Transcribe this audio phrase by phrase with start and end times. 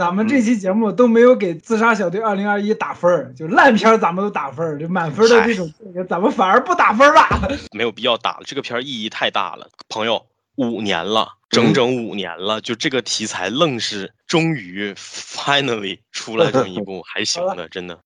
[0.00, 7.58] 咱们这期节目都没有给《自杀小队二零二一》打分儿，就烂片儿咱们都打分儿，就满分的这种电影咱们反而不打分儿了。
[7.76, 10.24] 没有必要打了，这个片儿意义太大了，朋友，
[10.56, 17.98] 五年了，整整五年了，就这个题材愣是终于 finally 出来这么一部还行的，真的。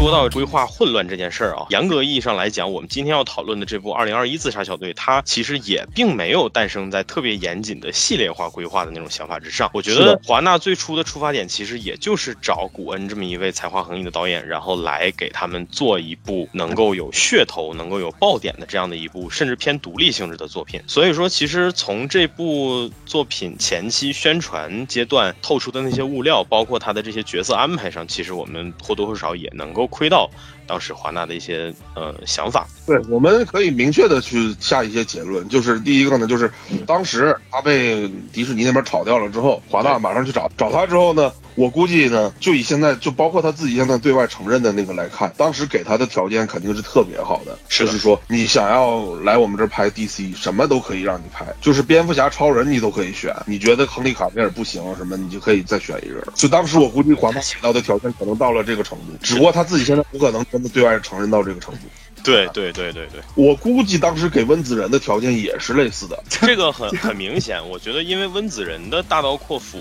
[0.00, 9.70] 说到规划混乱这件事儿啊，严格意义上来讲，我们今天要讨论的这部《二零二一自杀小队》，它其实也并没有诞生在特别严谨的系列化规划的那种想法之上。
[9.74, 20.80] 我觉得华纳最初的出发点其实也就是找古恩这么一位才华横溢的导演，然后来给他们做一部能够有噱头、能够有爆点的这样的一部，甚至偏独立性质的作品。
[20.86, 29.50] 所以说，其实从这部作品前期宣传阶段透出的那些物料，包括他的这些角色安排上，其实我们或多或少也。
[29.52, 30.30] 能够窥到
[30.66, 32.66] 当时华纳的一些呃想法。
[32.86, 36.50] 对，我们可以明确的去下一些结论，就是第一个呢，就是
[36.86, 56.26] 当时他被迪士尼那边炒掉了之后，华纳马上去找找他之后呢，我估计呢，就以现在就包括他自己现在对外承认的那个来看，当时给他的条件肯定是特别好的，就是说你想要来我们这拍 DC，什么都可以让你拍，就是蝙蝠侠、超人你都可以选，你觉得亨利卡维尔不行什么，你就可以再选一个。
[56.34, 61.80] 就当时我估计华纳给到的条件可能到了这个程度，只不过他自己现在不可能真的对外承认到这个程度。
[62.24, 67.60] 对对对对对，我估计当时给温子仁的条件也是类似的，这个很很明显。
[67.68, 69.78] 我觉得因为温子仁的大刀阔斧。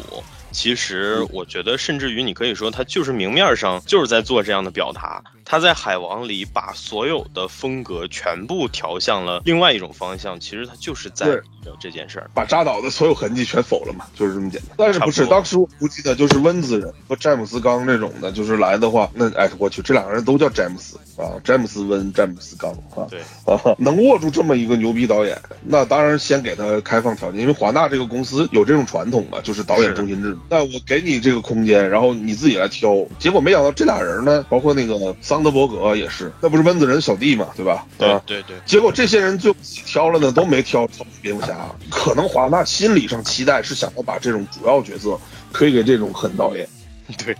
[0.51, 5.23] 其实我觉得，甚至于你可以说，他就是明面上就是在做这样的表达。
[5.45, 10.39] 他在海王里把所有的风格全部调向了另外一种方向。
[10.39, 11.25] 其实他就是在
[11.79, 14.75] 这件事儿，把扎导的所有痕迹全否了嘛，就是这么简单。
[14.77, 30.37] 但是不是当时我估计的就是温子仁和詹姆斯刚这种的，就是来的话，那哎我去，这两个人都叫詹姆斯啊，詹姆斯温，詹姆斯刚啊，对啊，能握住这么一个牛逼导演，那当然先给他开放条件，因为华纳这个公司有这种传统嘛，就是导演中心制。
[30.47, 32.95] 那我给你这个空间，然后你自己来挑。
[33.17, 37.85] 结果没想到这俩人呢，包括那个桑德伯格也是，那不是温子仁小弟嘛，对吧？
[37.97, 38.55] 对对对。
[38.65, 40.87] 结果这些人最后挑了呢，都没挑
[41.21, 41.69] 蝙蝠侠。
[41.89, 45.19] 可能华纳心理上期待是想要把这种主要角色
[45.51, 46.67] 推给这种狠导演，
[47.17, 47.35] 对，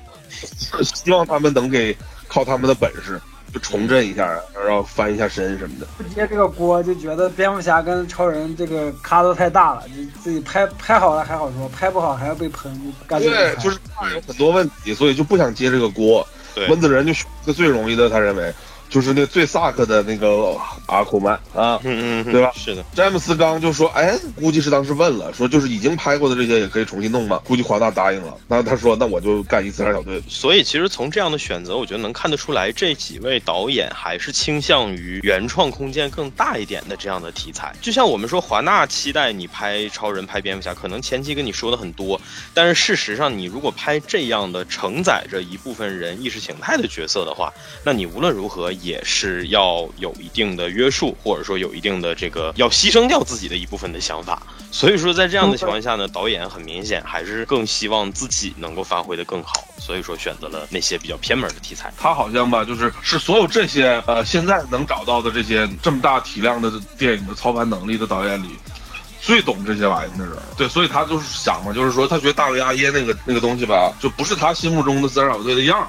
[0.83, 1.95] 希望他们能给
[2.27, 3.21] 靠他们的本事。
[3.53, 5.87] 就重振一下，然后翻一下身什么的。
[5.97, 13.77] 不接这个锅，就觉得蝙蝠侠跟超人这个咖都太大了，就自己拍拍好了还好说，拍不好还要被喷，感觉对，就是
[14.13, 16.27] 有很多问题，所以就不想接这个锅。
[16.67, 18.53] 温子仁就选个最容易的，他认为。
[18.89, 20.57] 就是那最萨克的那个
[20.87, 22.51] 阿库曼啊，嗯嗯，对吧？
[22.55, 27.39] 是的，詹姆斯刚就说，哎，估计是当时问了，说就是已经拍过的这些也可以重新弄吗？
[27.45, 30.19] 估计华纳答应了，那他说那我就干一自杀小队。
[30.27, 37.71] 所以其实从这样的选择，我觉得能看得出来，这几位导演还是倾向于原创空间更大一点的这样的题材。
[37.79, 42.19] 就像我们说，华纳期待你拍超人、拍蝙蝠侠，可能前期跟你说的很多，
[42.55, 48.73] 但是事实上，你如果拍这样的承载着一部分人意识形态的角色的话，那你无论如何。
[48.81, 54.41] 也是要有一定的约束，或者说有一定的这个要牺牲掉自己的一部分的想法。
[54.71, 61.91] 所以说，在这样的情况下呢，导演很明显还是更希望自己能够发挥的更好，所以说选择了那些比较偏门的题材。
[61.97, 68.49] 他好像吧，就是是所有这些呃现在能找到的这些这么大体量的电影的操盘能力的导演里，
[69.19, 70.35] 最懂这些玩意儿的人。
[70.55, 75.87] 对，所以他就是想嘛，就是说他觉得大卫阿耶那个那个东西吧，就不是他心目中的自然小队的样。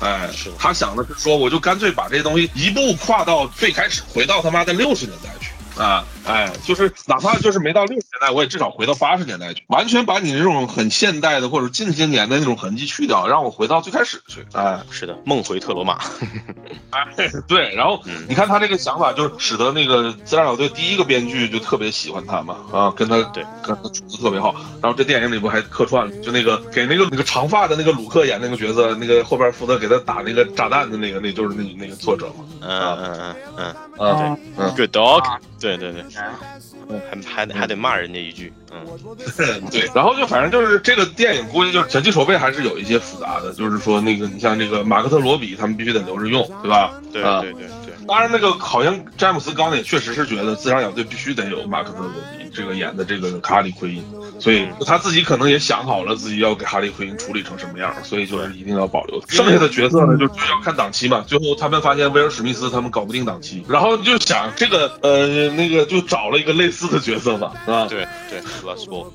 [0.00, 0.28] 哎，
[0.58, 5.50] 他想的是说，我就干脆把这些东西一步跨到最开始，回到他妈的六十年代去。
[5.80, 14.44] 啊，哎，就是哪怕就是没到六十年代，我也至少回到八十年代去，完全把你这种很现代的或者近些年的那种痕迹去掉，让我回到最开始去。
[14.52, 15.98] 哎，是的，梦回特罗马。
[16.90, 17.06] 哎，
[17.48, 24.54] 对，然后你看他这个想法，就是使得那个自然小队第一个编剧就特别喜欢他嘛，啊，跟他对跟他处的特别好。
[24.82, 32.44] 然后这电影里不还客串了，就那个给那个那个长发的那个鲁克演那个角色，那个后边负责给他打那个炸弹的那个，那就是那那个作者嘛。
[32.62, 35.40] 嗯嗯嗯嗯嗯，对，嗯，Good dog。
[35.60, 38.86] 对对对，还还得还得骂人家一句，嗯，
[39.70, 46.94] 对，然后就反正就是这个电影估计就是前期筹备还是有一些复杂的，就是说那个你像这个马克特罗比他们必须得留着用，对吧？
[47.12, 54.04] 对对对对，当然那个好像詹姆斯刚也确实是觉得自杀小队必须得有马克特罗比这个演的这个哈利奎因，
[54.40, 59.22] 所以他自己可能也想好了自己要给哈利奎因处理成什么样，所以就是一定要保留。
[59.28, 65.50] 剩下的角色呢就主要看档期嘛，最后他们发现威尔史密斯他们搞不定档期，然后就想这个呃。
[65.50, 67.84] 那个就找了一个类似的角色嘛，啊？
[67.86, 68.40] 对对。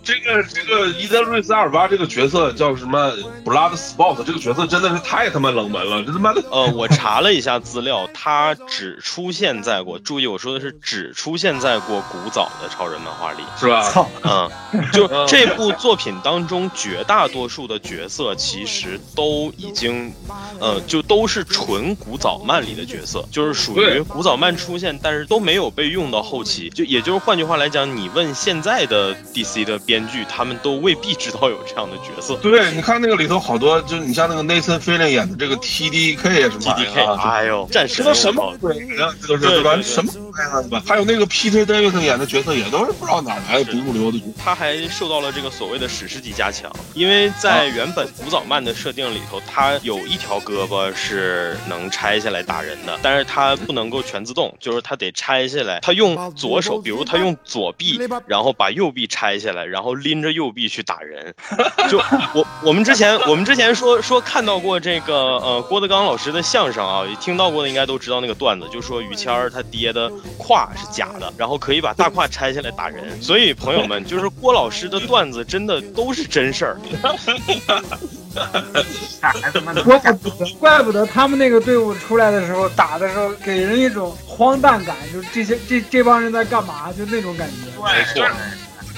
[0.04, 3.12] 这个这个伊德瑞斯阿尔巴这个角色叫什么
[3.46, 6.44] ？Blood Sport 这个角色真的是太他妈冷门了，这他妈的。
[6.52, 13.90] 呃，我查了一下资料，他只出现在过，注意我说的是只出现在过古早的超人漫画里，是吧？
[13.90, 14.50] 操，嗯，
[14.92, 20.12] 就这部作品当中，绝大多数的角色其实都已经，
[20.60, 26.70] 呃，就都是纯古早漫里的角色，就是属于古早漫出现，但是都没有被用到后期。
[26.70, 32.36] 就也就是换句话来讲，你问现在的 DC 的编剧，他们都未必知道有这样的角色。
[32.38, 38.75] 对，你看那个里头好多，就你像那个 Nathan Fillion 演的这个 TDK 什么 T 玩 D 意 K，儿啊，哎呦，战神这都什么鬼呀？
[38.98, 40.12] 这都是对什么？
[40.12, 40.84] 对吧？
[40.86, 44.22] 还有那个 Peter Davidson 演的角色也都是不知道哪来的不入流的。
[44.38, 61.34] 他还受到了这个所谓的史诗级加强，因为在原本古早漫的设定里头，他有一条胳膊是能拆下来打人的，但是他不能够全自动，就是他得拆下来，他用左手，比如他用左臂，然后把右臂拆下来，然后拎着右臂去打人。
[61.90, 61.98] 就
[62.34, 73.22] 我我们之前我们之前说说看到过这个呃郭德纲老师的相声啊，听到过的应该都知道那个段子，就说于谦儿他爹的胯是假的，然后可以把大胯拆下来打人。
[73.22, 76.78] 所以朋友们，就是郭老师的段子真的都是真事儿。
[79.84, 87.56] 怪不得，怪不得他们那个队伍出来的时候，打的时候给人一种荒诞感，就是这些这这帮人在干嘛，就那种感觉。
[87.82, 88.28] 没错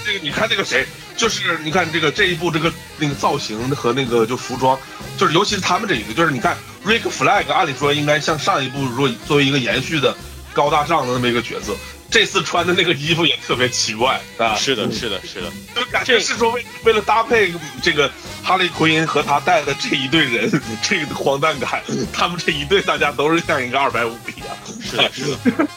[0.05, 0.85] 这个你看那个谁，
[1.17, 4.79] 就是你看这个这一部这个那个造型和那个就服装，
[5.17, 6.55] 就是尤其是他们这一个，就是你看
[6.87, 10.15] Rick Flag，按理说应该像上一部如果作为一个延续的
[10.53, 11.75] 高大上的那么一个角色，
[12.09, 17.53] 这次穿的那个衣服也特别奇怪啊，是的，是的，是的，就感觉是说为为了搭配
[17.83, 18.09] 这个
[18.41, 20.49] 哈利奎因和他带的这一队人，
[20.81, 25.67] 这个荒诞感，他们这一队大家都是像一个二百五一样，是的，是的。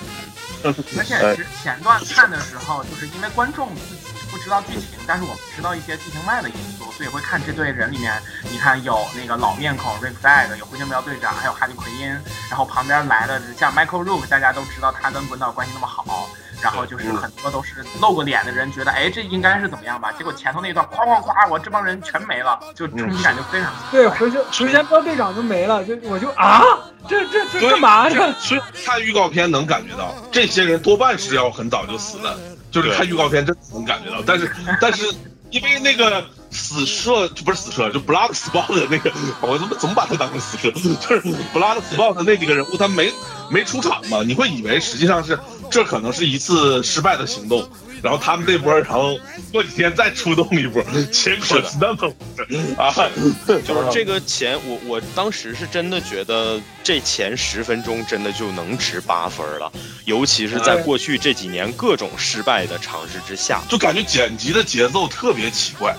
[0.96, 3.99] 而且其实前段看的时候，就是因为观众自己
[4.30, 12.08] 不知道剧情，但是我们知道一些剧情外的因素，所以会看这队人里面，你看有那个老面孔 Rick Flag，有灰熊喵队长，还有哈利奎因，
[12.48, 16.28] 然后旁边来的像 Michael Rook，大家都知道他跟滚导关系那么好。
[16.62, 20.12] 然后就是很多都是露过脸的人，觉得哎这应该是怎么样吧？
[20.12, 23.90] 结果前头那段哐哐哐，我这帮人全没了，就冲击感就非常强。
[23.90, 26.62] 对，回旋回旋镖队长就没了，就我就啊，
[27.08, 28.30] 这这这干嘛呢？
[28.38, 32.38] 所以看预告片能感觉到，这些人多半是要很早就死的，
[32.70, 34.22] 就是看预告片真能感觉到。
[34.24, 34.50] 但是
[34.80, 35.04] 但是
[35.50, 40.70] 因为那个死射就不是死射，就 Blood Spot 的那个，我怎么怎么把它当成死射？
[40.70, 41.22] 就是
[41.52, 43.12] Blood Spot 的那几个人物，他没
[43.50, 45.38] 没出场嘛，你会以为实际上是
[45.70, 47.68] 这可能是一次失败的行动。
[48.02, 49.18] 然后他们这波，然后
[49.52, 52.92] 过几天再出动一波，结果是那么回事啊！
[53.66, 59.70] 就是这个钱，我我当时是真的觉得这前十分钟真的就能值八分了，
[60.04, 65.94] 尤其是在过去这几年各种失败的尝试之下，就感觉剪辑的节奏特别奇怪。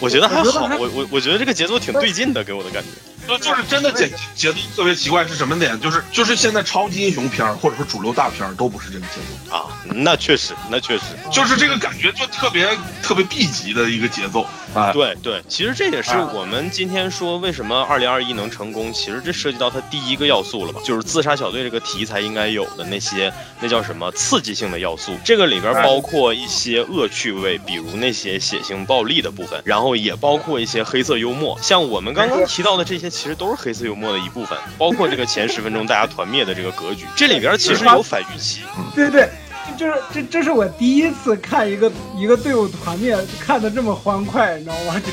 [0.00, 2.88] 我觉得还好，我我我觉得这个节奏挺对劲的，给我的感觉。
[3.26, 5.78] 就就是真的节节奏特别奇怪，是什么点？
[5.80, 9.14] 就是就是现在超级英雄片或者说主流大片都不是这个节
[9.48, 12.68] 奏啊，那确实，那确实，就是这个感觉就特别
[13.02, 14.92] 特别 B 级的一个节奏啊。
[14.92, 33.06] 对对，其实这也是我们今天说为什么二零二一能成功，其实这涉及到它第一个要素了吧，就是自杀小队这个题材应该有的那些那叫什么刺激性的要素，这个里边包括一些恶趣味，比如那些血腥暴力的部分，然后也包括一些黑色幽默，像我们刚刚提到的这些。
[33.16, 38.60] 其实都是黑色幽默的一部分，包括这个前十分钟大家团灭的这个格局，这里边其实有反预期。
[38.94, 39.30] 对对，
[39.76, 45.00] 就是这这是我第一次看一个一个队伍团灭看的这么欢快，你知道吗？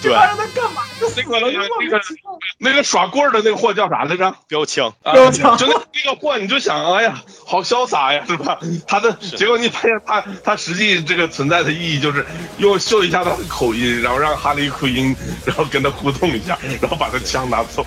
[0.00, 0.82] 就这帮人在干嘛？
[1.00, 2.38] 就死了，就莫名其妙。
[2.58, 4.34] 那个耍棍儿的那个货叫啥来着？
[4.46, 8.58] 标枪，标枪，就那那个货，你就想，哎呀，好潇洒呀，是吧？
[8.86, 12.24] 他的结果你发现他他实际这个存在的意义就是
[12.58, 15.14] 用秀一下他的口音，然后让哈利奎因，
[15.44, 17.84] 然后跟他互动一下， 然后把他枪拿走。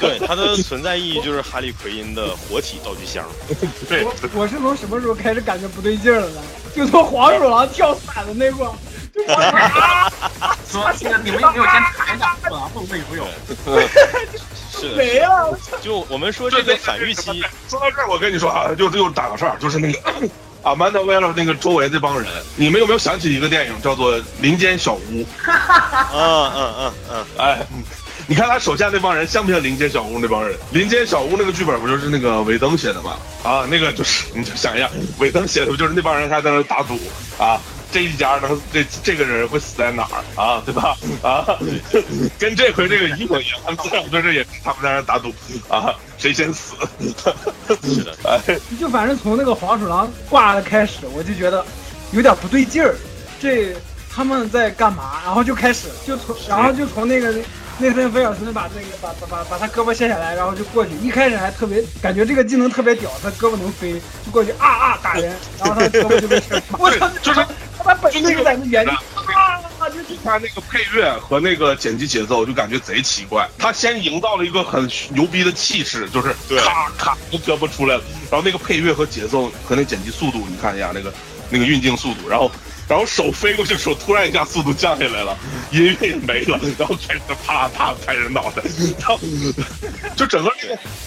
[0.00, 3.24] 对，他的存在意义就是哈利奎因的活体道具箱。
[3.88, 6.40] 对，我我是从什么时候开始感觉不对劲了呢？
[6.74, 8.72] 就从黄鼠狼跳伞的那会儿。
[10.66, 13.26] 说这个你们有没有先谈一下黄鼠狼会不会游泳？
[14.72, 15.58] 是的，没了。
[15.82, 17.44] 就我们说这个反预期。
[17.68, 19.98] 说到这儿，我跟你说啊，就又打个岔，就是那个
[20.62, 25.00] 阿曼达·威勒那个周围这帮人，你们有没有想起一个电影叫做《林间小屋》？
[26.14, 27.66] 嗯嗯嗯嗯，哎。
[28.30, 30.56] 你看他手下那帮人像不像林间小屋那帮人？
[30.70, 33.16] 林间小屋那个剧本不就是那个尾灯写的吗？
[33.42, 36.96] 啊，那个就是你就想一下，尾灯写的不就是那帮人还在那打赌
[37.42, 37.60] 啊？
[37.90, 40.62] 这一家能这这个人会死在哪儿啊？
[40.64, 40.96] 对吧？
[41.24, 41.44] 啊，
[42.38, 45.34] 跟这回这个一模一样，他们自然在这也他们在那打赌
[45.68, 46.76] 啊，谁先死？
[47.82, 51.66] 是的，哎，就反正从那个黄鼠狼挂了开始，我就觉得
[52.12, 52.94] 有点不对劲儿。
[53.40, 53.74] 这
[54.08, 55.20] 他们在干嘛？
[55.24, 57.34] 然后就开始就从然后就从那个
[57.80, 60.92] 内森菲尔森把那个把把把把他胳膊卸下来，然后就过去。
[61.02, 63.94] 一开始还特别感觉这个技能特别屌，他胳膊能飞，
[64.24, 66.62] 就过去啊啊打人，然后他胳膊就被吃。
[66.78, 67.40] 我操，就是
[67.78, 69.00] 他把本事在那原地啊，
[69.88, 73.48] 就他那个配乐和那个剪辑节奏就感觉贼奇怪。
[73.58, 81.10] 他先营造了一个很牛逼的气势，就是咔咔就胳膊出来了，然后那个配乐和节奏和那剪辑速度，你看一下那个
[81.48, 82.50] 那个运镜速度，然后。
[82.90, 85.38] 然后手飞过去的时候，突然一下速度降下来了，
[85.70, 88.60] 音乐也没了，然后开始啪啪拍人脑袋，
[88.98, 89.20] 然后
[90.16, 90.50] 就整个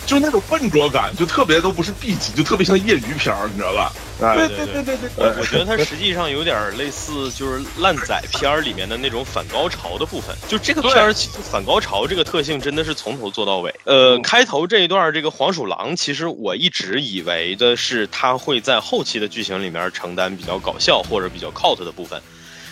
[0.05, 3.91] 就那种笨拙感，就特别都不是 B 级，就特别像业余片儿，你知道吧？
[4.17, 10.33] 对对对对对，我我觉得它实际上有点类似就是烂仔片儿里面的那种反高潮的部分。
[10.47, 13.73] 就这个片儿其实反高潮这个特性真的是从头做到尾。
[13.83, 21.72] 呃，开头这一段这个黄鼠狼，其实我一直以为的是他会在后期的剧情里面承担比较搞笑或者比较靠。
[21.75, 22.21] 的部分，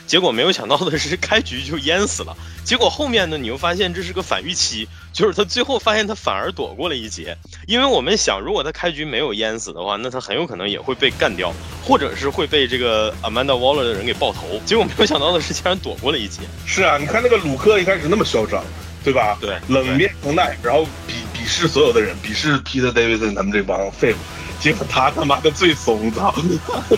[0.06, 2.36] 结果没有想到的是，开局就淹死了。
[2.64, 7.36] 结果后面呢，你又发现这是个反预期，就是他最后发现他反而躲过了一劫。
[7.68, 11.52] 因为我们想，如果他开局没有淹死的话，那他很有可能也会被干掉，
[11.84, 14.62] 或者是会被这个 Amanda Waller 的人给爆头。
[14.66, 16.42] 结果没有想到的是，竟然躲过了一劫。
[16.68, 18.64] 是啊，你看那个鲁克一开始那么嚣张，
[19.04, 19.38] 对吧？
[19.42, 24.18] 对，冷面无奈，然后鄙鄙视所有的人，鄙视 Peter Davidson 他们这帮废物。
[24.62, 26.32] 结果他他妈的最怂，操！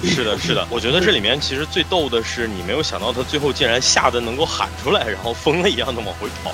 [0.04, 6.52] 是的，是的，我觉得这里面其实最逗的是，你没有想到他最后竟然吓得能够喊出来，然后疯了一样的往回跑。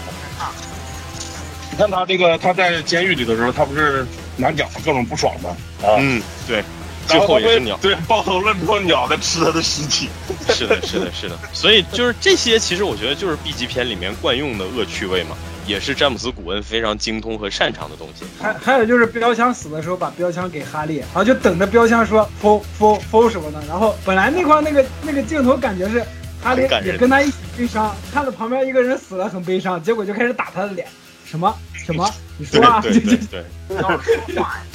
[1.72, 4.06] 你看他这个，他在监狱里的时候，他不是
[4.38, 5.50] 拿鸟各种不爽吗？
[5.82, 6.64] 啊，嗯，对，
[7.08, 10.10] 最后也是鸟，对，抱头论破鸟在吃他的尸体。
[10.50, 11.36] 是的，是的，是的。
[11.54, 15.36] 所以就是这些，其实我觉得就是 B 级片里面惯用的恶趣味嘛。
[15.70, 18.26] 也是詹姆斯·古恩非常精通和擅长的东西。
[18.42, 23.62] 还还有就是标枪死的时候把标枪给哈利，然后就等着标枪说 “fo fo fo” 什么的。
[23.68, 26.04] 然后本来那块那个那个镜头感觉是
[26.42, 30.88] 哈利也跟他一起悲伤，看着旁边一个人死了很悲伤，结果就开始打他的脸。
[31.24, 32.12] 什么什么？
[32.40, 32.82] 你说啊？
[32.82, 33.46] 对对 对，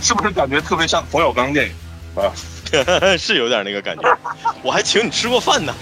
[0.00, 1.72] 是不是感觉特别像冯小刚电影
[2.22, 2.30] 啊？
[3.18, 4.18] 是有点那个感觉。
[4.62, 5.74] 我还请你吃过饭呢。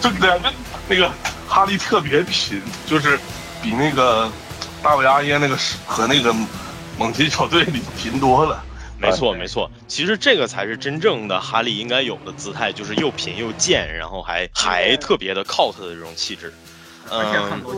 [0.00, 0.52] 就两个
[0.88, 1.10] 那个。
[1.50, 3.18] 哈利特别贫，就是
[3.62, 4.30] 比那个
[4.82, 6.32] 大卫阿耶那个和那个
[6.98, 8.62] 猛禽小队里贫多了。
[8.98, 16.52] 没错没错，其实这个才是真正的哈利应该有的姿态，就是又贫又贱，然后还还特别的靠他的这种气质。
[17.10, 17.74] 而且很多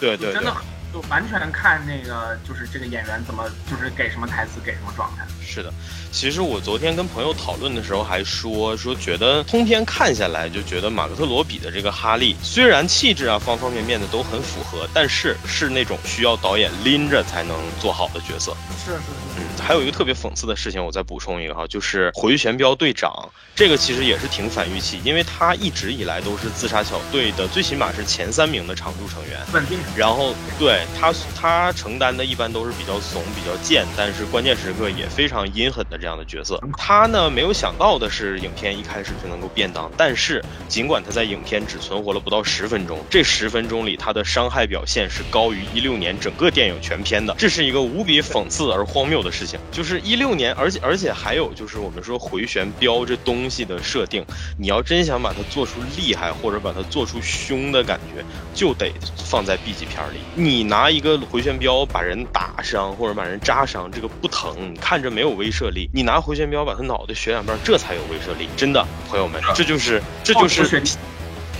[0.00, 0.50] 对对，真的
[0.90, 5.26] 就完全看那个就是这个演员怎么就是给什么台词给什么状态。
[5.44, 5.70] 是的。
[6.12, 18.56] 其实我昨天跟朋友讨论的时候还说说，觉得通篇看下来就觉得马克特罗比的这个哈利，虽然气质啊方方面面的都很符合，但是是那种需要导演拎着才能做好的角色。
[18.84, 19.02] 是是是。
[19.38, 29.38] 嗯，还有一个特别讽刺的事情，我再补充一个哈，就是回旋镖队长，这个其实也是挺反预期，因为他一直以来都是自杀小队的最起码是前三名的常驻成员。
[29.52, 29.78] 稳定。
[29.96, 35.99] 然后对他他承担的一般都是比较怂、比较贱，但是关键时刻也非常阴狠的。
[36.00, 39.90] 这样的角色，他呢没有想到的是，影片一开始就能够便当。
[39.96, 47.34] 但是，尽管他在影片只存活了不到十分钟，这十分钟里他的伤害表现是高于一六年整个电影全片的。
[47.36, 49.60] 这是一个无比讽刺而荒谬的事情。
[49.70, 54.24] 就是一六年，而且而且还有就是我们说回旋镖这东西的设定，
[54.58, 60.20] 你要真想把它做出厉害或者把它做出凶的感觉，就得放在 B 级片里。
[60.34, 65.89] 你拿一个回旋镖把人打伤或者把人扎伤，这个不疼，你看着没有威慑力。
[65.92, 68.48] 你拿回旋镖把他脑袋削两半，这才有威慑力。
[68.56, 70.80] 真的，朋友们，这就是这就是，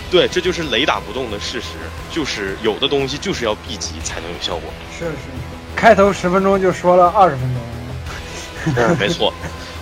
[0.09, 1.67] 对，这就是雷打不动的事实。
[2.09, 4.71] 就是有的东西就是要 B 级才能有效果。
[4.97, 5.17] 是是是，
[5.75, 7.61] 开头十分钟就说了二十分钟。
[8.77, 9.33] 嗯没错。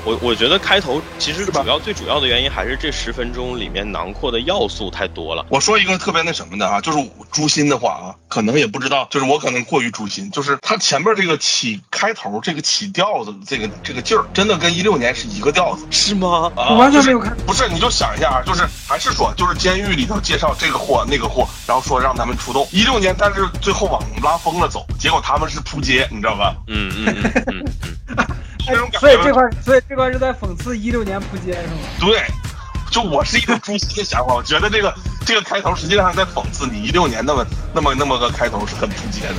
[0.06, 5.46] 我我觉得开头其实主要最主要的原因还是这十分钟里面囊括的要素太多了。
[5.50, 6.98] 我说一个特别那什么的啊，就是
[7.32, 16.52] 诛心的话啊，可能也不知道，就是我可能过于诛心，就是他前面这个起开头这个起调子这个这个劲儿，真的跟一六年是一个调子，是吗？
[16.56, 17.36] 我完全没有看。
[17.46, 22.68] 不是，你就想一下啊，就是还是说就是监狱里头介绍这个货那个货，然后说让他们出动。
[22.72, 26.56] 一六年，但是最后往拉风了走，结果他们是扑街，你知道吧？
[26.68, 27.66] 嗯嗯嗯嗯
[28.18, 28.28] 嗯。
[29.00, 31.76] 所以这块，所以这块是在讽刺一六年扑街是吗？
[32.00, 32.24] 对，
[32.92, 34.94] 就我是一个诛心的想法，我觉得这个
[35.26, 39.36] 这个开头实际上在讽刺你一六年那么那么那么个开头是很扑街的。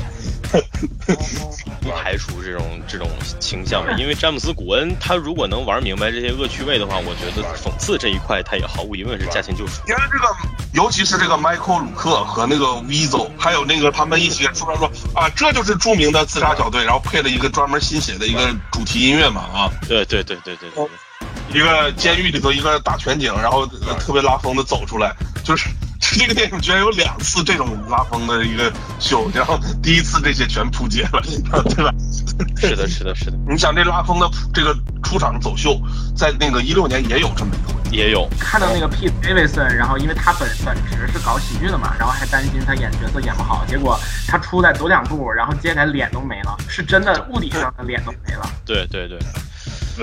[1.80, 9.82] 不排除这种这种倾向， 因为詹姆斯·古恩他如果能玩明白这些恶趣味的话，我觉得讽刺这一块他也毫无疑问是驾轻就熟。
[9.88, 10.26] 因为这个，
[10.72, 19.70] 尤其是这个迈克·鲁克和那个 v i z o 还有那个他们一起出来说啊，这就是著名的自杀小队，然后配了一个专门新写的一个主题音乐嘛啊。
[19.88, 20.88] 对对对对对对。
[21.52, 23.66] 一个监狱里头一个大全景，然后
[23.98, 25.68] 特别拉风的走出来，就是
[26.00, 31.22] 这个电影居然有两次这种拉风的一个秀，然后第一次这些全扑街了，
[31.70, 31.94] 对吧？
[32.56, 33.38] 是的，是的，是的。
[33.48, 35.80] 你想这拉风的这个出场走秀，
[36.16, 37.78] 在那个一六年也有这么一回。
[37.90, 48.48] 也有看到那个 Pete Davidson，然后因为他本本职是搞喜剧的嘛，然后还担心他演角色演不好，结果他出来走两步，然后接下来脸都没了，是真的物理上的脸都没了。
[48.64, 49.18] 对对对。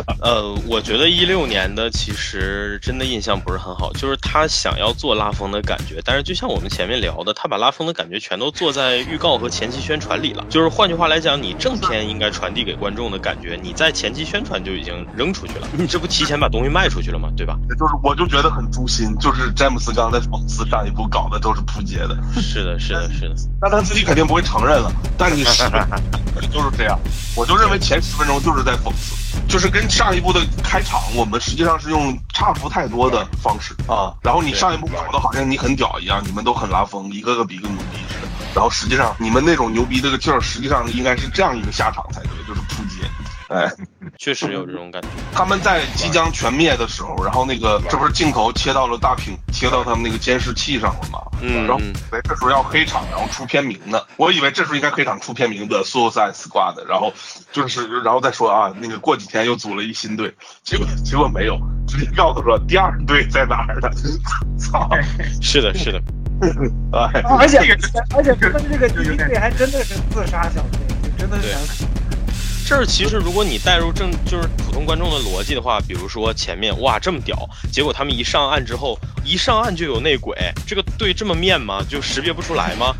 [0.21, 10.45] 呃，我觉得一六年的其实真的印象不是很好，就是他想要做拉风的感觉，但是就像我们前面聊的，他把拉风的感觉全都做在预告和前期宣传里了。
[10.49, 17.29] 就是换句话来讲，你正片应该传递给观众的感觉，你在前期宣传就已经扔出去了，你这不提前把东西卖出去了吗？
[17.35, 17.57] 对吧？
[17.77, 22.17] 就是我就觉得很诛心，就是詹姆斯刚在讽刺上一部搞的都是扑街的。
[22.41, 23.35] 是的，是的，是的。
[23.61, 25.63] 那他自己肯定不会承认了，但你是
[26.51, 26.99] 就是这样，
[27.35, 29.15] 我就认为前十分钟就是在讽刺。
[29.47, 34.13] 就是跟上一部的开场，我们实际上是用差不太多的方式啊。
[34.21, 38.27] 然后你上一部搞得好像你很屌一样，你们都很拉风，一个个比一个牛逼似的。
[38.53, 43.07] 然后实际上你们那种牛逼这个劲儿，实际上应该是这样一个下场才对，就是扑街。
[43.49, 43.71] 哎，
[44.17, 45.07] 确实有这种感觉。
[45.33, 51.19] 他们在即将全灭的时候，然后那个这不是镜头切到了大屏，切到他们那个监视器上了吗？
[51.41, 51.65] 嗯。
[51.65, 54.05] 然后以为这时候要黑场，然后出片名的。
[54.17, 57.13] 我以为这时候应该黑场出片名的 Suicide Squad，然后
[57.51, 63.89] 就是然后再说啊，那个过几天又组了一新队，结果结果没有，直接告诉说第二队在哪儿呢？
[64.59, 64.89] 操！
[65.41, 66.01] 是的，是的。
[66.93, 67.57] 哎，而且
[68.15, 71.87] 而且他们这个第一队还真的是自杀小队，就真的是想。
[72.67, 80.35] 这儿其实，如果你带入正就是普通观众的逻辑的话，比如说前面哇这么屌，结果他们一上岸之后，一上岸就有内鬼，
[80.67, 81.81] 这个队这么面吗？
[81.87, 82.93] 就识别不出来吗？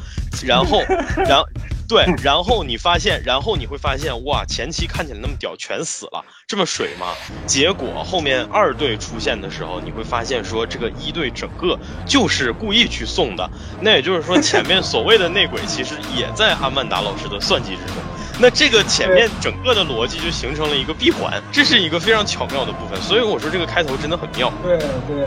[0.46, 0.80] 然后，
[1.28, 1.44] 然
[1.86, 7.08] 对，然后你发现，然后你会发现哇，前期看起来那么屌，全死了，这么水吗？
[7.46, 13.50] 结果后面二队出现的时候，你会发现说这个一队整个就是故意去送的，
[13.82, 17.96] 那也就是说前面所谓的内鬼其实也在阿曼达老师的算计之中。
[18.40, 24.54] 那这个前面整个的逻辑就形成了一个闭环，这是一个非常巧妙的部分，所以我说这个开头真的很妙。
[24.64, 25.26] 对对。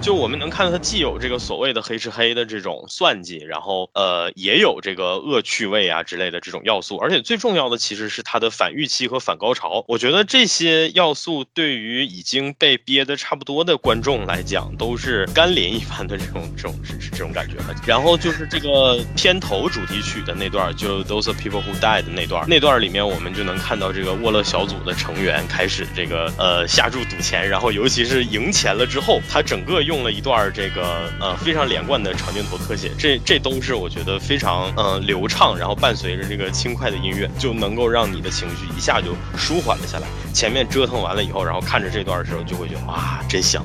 [0.00, 9.84] 就我们能看到，它既有这个所谓的黑吃黑的这种算计，然后呃，也有这个恶趣味啊之类的这种要素，而且最重要的其实是它的反预期和反高潮。
[9.88, 17.74] 我觉得这些要素对于已经被憋得差不多的观众来讲，都是甘霖一般的这种这种这这种感觉了。
[17.86, 30.02] 然后就是这个片头主题曲的那段，就 Those People Who Die 的那段，那段里面我们就能看到这个沃勒小组的成员开始这个呃下注赌钱，然后尤其是赢钱了之后，他整个用。
[30.02, 40.08] 了一段这个呃非常连贯的长镜头特写，这这都是我觉得非常呃流畅，然后伴随着这个轻快的音乐，就能够让你的情绪一下就舒缓了下来。
[40.34, 43.64] 前面折腾完了以后，然后看着这段的时候，就会觉得哇，真香。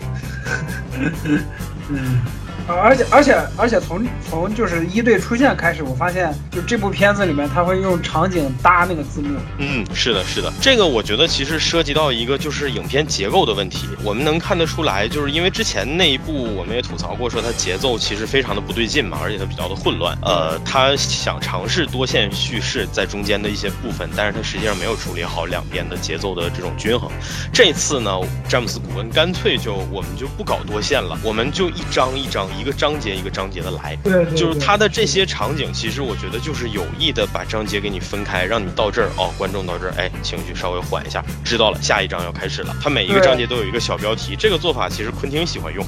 [1.90, 2.22] 嗯。
[2.68, 9.40] 而且而且而且从从就是一队出现开始，我发现就这部片子里面他会用场景搭那个字幕。
[9.58, 13.88] 嗯，是的，是的，这个我觉得其实涉及到一个就是影片结构的问题。
[14.04, 20.18] 我们能看得出来，就是因为之前那一部我们也吐槽过，说它节奏其实非常的不对劲嘛，而且它比较的混乱。
[20.24, 27.10] 呃，他想尝试多线叙事在中间的一些部分，但是他实际上没有处理好两边的节奏的这种均衡。
[27.54, 28.12] 这次呢，
[28.50, 32.46] 詹姆斯古恩干脆就我们就不搞多线了，我们就一张一张。
[32.58, 42.76] 一个章节一个章节的来，对，就是它的这些场景，其实我觉得就是有意的把章节给你分开，让你到这儿哦，观众到这儿，哎，情绪稍微缓一下，知道了，下一章要开始了。
[42.82, 45.86] 它每一个章节都有一个小标题，这个做法其实昆汀喜欢用。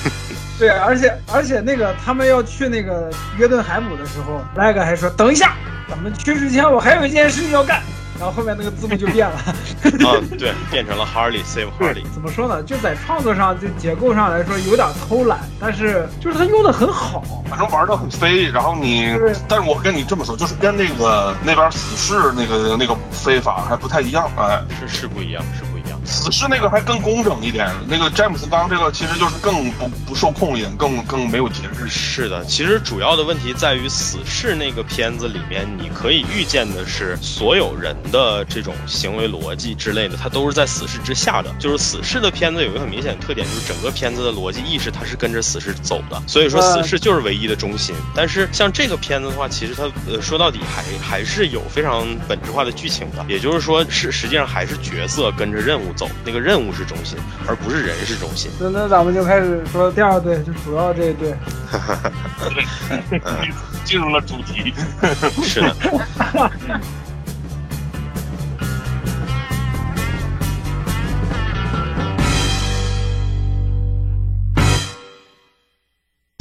[0.58, 5.54] 对，而且而且那个他们要去那个约顿海姆的时候，莱格还说等一下，
[5.88, 7.82] 咱们去之前我还有一件事情要干。
[8.20, 9.36] 然后后面那个字幕就变了，
[10.06, 12.04] 啊，对，变成了 Harley save Harley。
[12.12, 12.62] 怎么说呢？
[12.62, 18.50] 就在创作上，就结构上来说有点偷懒，但是就是他用的很好，反正玩的很飞。
[18.50, 19.06] 然后你，
[19.48, 25.64] 但是我跟你这么说，就是跟那个那边死侍那个那个飞法还不太一样，哎，是是不一样，是。
[26.04, 31.88] 死侍那个还更工整一点，那个詹姆斯刚这个其实就是更不不受控一点，更更没有节制。
[31.88, 41.52] 是的，其实主要的问题在于死侍那个片子里面，你可以预见的是，所有人的这种行为逻辑之类的，它都是在死侍之下的。
[41.58, 47.94] 就是死侍的片子有一个很明显的特点，就是整个片子的逻辑意识它是跟着死侍走的，所以说死侍就是唯一的中心。
[48.14, 55.89] 但是像这个片子的话，其实它呃说到底还还是有非常本质化的剧情的，也就是说是实际上还是角色跟着任务。
[55.92, 58.50] 走，那个任务是中心，而不是人是中心。
[58.60, 61.34] 那那咱们就开始说第二队，就主要这一队。
[63.84, 64.72] 进入了主题。
[65.42, 65.74] 是的。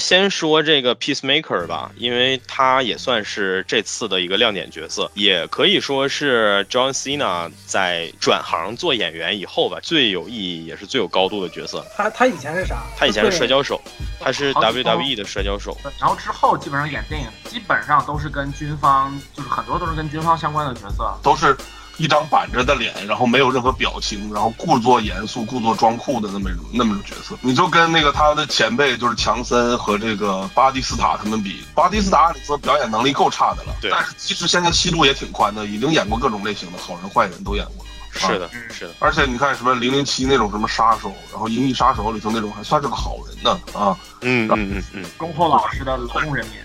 [0.10, 11.86] 先说这个 Peacemaker 吧，因为他也算是这次的一个亮点角色，也可以说是 John Cena 在转行做演员以后吧，最有意义也是最有高度的角色。
[11.96, 12.78] 他他以前是啥？
[12.98, 13.80] 他以前是摔跤手，
[14.20, 15.78] 他是 WWE 的摔跤手。
[16.00, 21.56] 然后之后基本上演电影，基本上都是跟军方，就是很多都是跟军方相关的角色，都是。
[22.00, 37.84] 一张板着的脸，然后没有任何表情，然后故作严肃、故作装酷的那么那么种角色，你就跟那个他的前辈就是强森和这个巴蒂斯塔他们比，巴蒂斯塔按理说表演能力够差的了，对，但是其实现在戏路也挺宽的，已经演过各种类型的好人坏人都演过。
[37.84, 37.90] 了。
[38.12, 38.94] 是的，是的。
[38.98, 46.56] 而且你看什么零零七那种什么杀手，然后银翼杀手里头那种还算是个好人呢啊，嗯嗯嗯嗯，忠厚老师的劳动人民。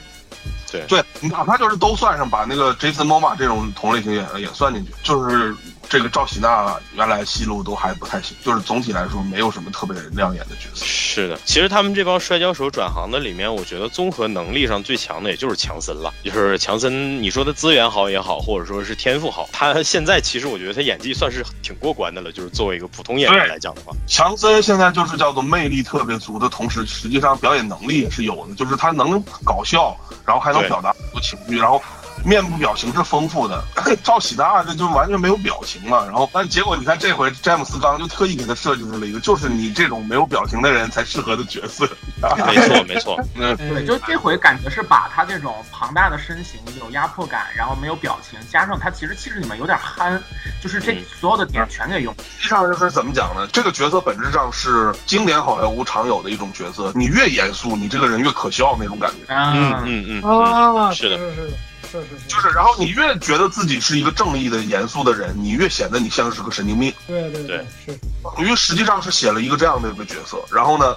[0.86, 5.54] 对，哪怕就是都算上，把那个 Jason Momoa 这种同类型也也算进去，就是。
[5.88, 10.84] 这个赵喜娜原来戏路都还不太行，就是总体来说没有什么特别亮眼的角色。
[10.84, 16.12] 是的，其实他们这帮摔跤手转行的里面，我觉得综合能力上最强的也就是强森了。
[16.24, 22.32] 就是强森，你说他资源好也好，或者说是天赋好，他现在其实我觉得他演技算是挺过关的了。
[22.32, 31.80] 就是作为一个普通演员来讲的话，强森现在就是叫做魅力特别足的同时，实际上表演能力也是有的，就是他能搞笑，然后还能表达很多情绪，然后。
[32.24, 33.62] 面部表情是丰富的，
[34.04, 36.04] 赵喜娜这就完全没有表情了。
[36.06, 41.88] 然后，但结果你看这回詹姆斯刚就特意给他设计出了一个，就是你这种没有表情的人才适合的角色。
[42.46, 43.20] 没错，没错。
[43.36, 50.22] 嗯，对，就这回感觉是把他这种庞大的身形、有压迫感，然后没有表情，加上他其实气质里面有点憨，
[50.62, 52.14] 就是这所有的点全给用。
[52.38, 53.46] 实际上就是怎么讲呢？
[53.52, 59.16] 这个角色本质上是经典好莱坞常有的一种角色，你越严肃，你这个人越可笑那种感觉。
[59.28, 61.52] 嗯嗯嗯啊，是的，是
[62.02, 62.08] 是。
[62.28, 66.92] 就是，然后你越觉得自己是一个正义的、严肃的人，你越显得你像是个神经病。
[67.06, 67.98] 对对对，是。
[68.38, 70.96] 因为实际上是写了一个这样的一个角色，然后呢，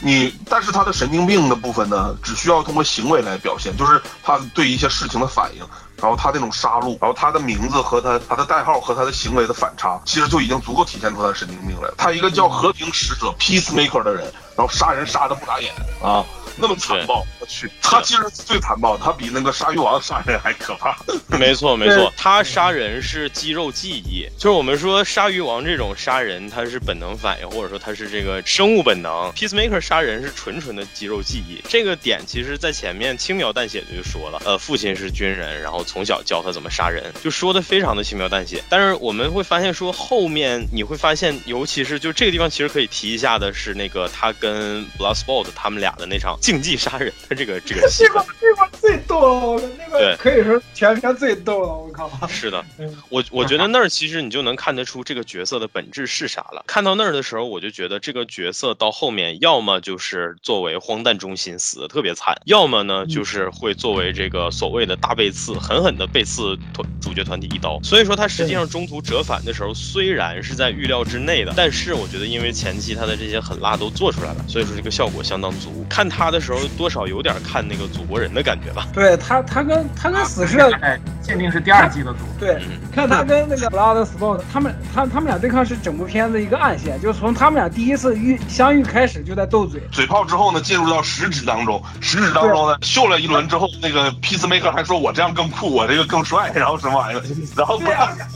[0.00, 11.88] 你但是他的神经病的部分呢，只需要通过行为来表现，就是他对一些事情的反应，然后他那种杀戮，然后他的名字和他他的代号和他的行为的反差，其实就已经足够体现出他的神经病来。
[11.96, 16.24] 他一个叫和平使者 （Peacemaker） 的人，然后杀人杀的不眨眼啊。
[16.60, 20.98] 那么残暴，我去，他其实是最残暴，他比那个鲨鱼王杀人还可怕。
[21.38, 29.32] 没错没错，他杀人是肌肉记忆，就是我们说鲨鱼王这种杀人，他是本能反应，或者说他是这个生物本能。
[29.36, 38.64] Peacemaker 杀人是纯纯的肌肉记忆，这个点其实在前面轻描淡写的就说了，呃，父亲是军人，然后从小教他怎么杀人，就说的非常的轻描淡写。
[38.68, 46.38] 但是我们会发现说后面你会发现，尤其是就这个地方其实可以提一下的是那个他跟跟 Bloodsport 他们俩的那场。
[46.40, 52.10] 竞技杀人的这个这个 这个这个最逗了，那个可以说全片最逗了，我靠！
[52.26, 52.64] 是的，
[53.10, 56.64] 我我觉得那儿其实你就能看得出这个角色的本质是啥了。
[56.66, 67.78] 看到那儿的时候，我就觉得这个角色到后面要么就是作为荒诞中心死的特别惨，要么呢就是会作为这个所谓的大背刺，狠狠的背刺团主角团体一刀。
[67.82, 75.84] 所以说他实际上中途折返的时候，虽然是在预料之内的，但是我觉得因为前期他的这些狠辣都做出来了，所以说这个效果相当足。
[75.90, 76.38] 看他的。
[76.38, 78.86] 时候多少有点看那个祖国人的感觉吧。
[78.92, 82.18] 对他，他跟他跟死侍，哎，限定是第二季的组。
[82.38, 82.62] 对，
[82.94, 97.22] 看他跟那个 Blood Sport，他们他他们俩对抗是整部片子一个暗线，就是从他们俩第一次遇相遇开始就在斗嘴，嘴炮之后呢，进入到实质当中，实质当中呢，秀了一轮之后，那个 Peacemaker 还说我这样更酷，我这个更帅，然后什么玩意儿，
[97.56, 97.76] 然后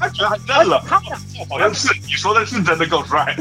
[0.01, 1.17] 他居然还认了，他们俩
[1.49, 3.25] 好像是你说的是真的更帅，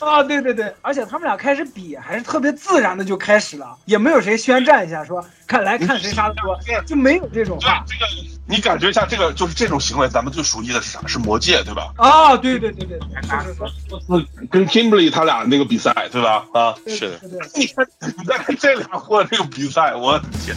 [0.00, 2.22] 啊，对对对，而且他们俩开始比还是。
[2.22, 7.84] 特别自然的就开始了，也没有谁宣站一下说看来看谁杀的多，就没有这种话。
[7.86, 8.06] 这个
[8.46, 11.06] 你感觉一下，这个就是这种行为，咱们最熟悉的是啥？
[11.06, 11.92] 是魔戒，对吧？
[11.96, 12.98] 啊，对对对对，
[14.50, 16.44] 跟 Kimberly 他俩那个比赛，对吧？
[16.54, 17.20] 啊，是的。
[17.54, 17.86] 你看，
[18.18, 20.56] 你再看这俩货这个比赛，我天！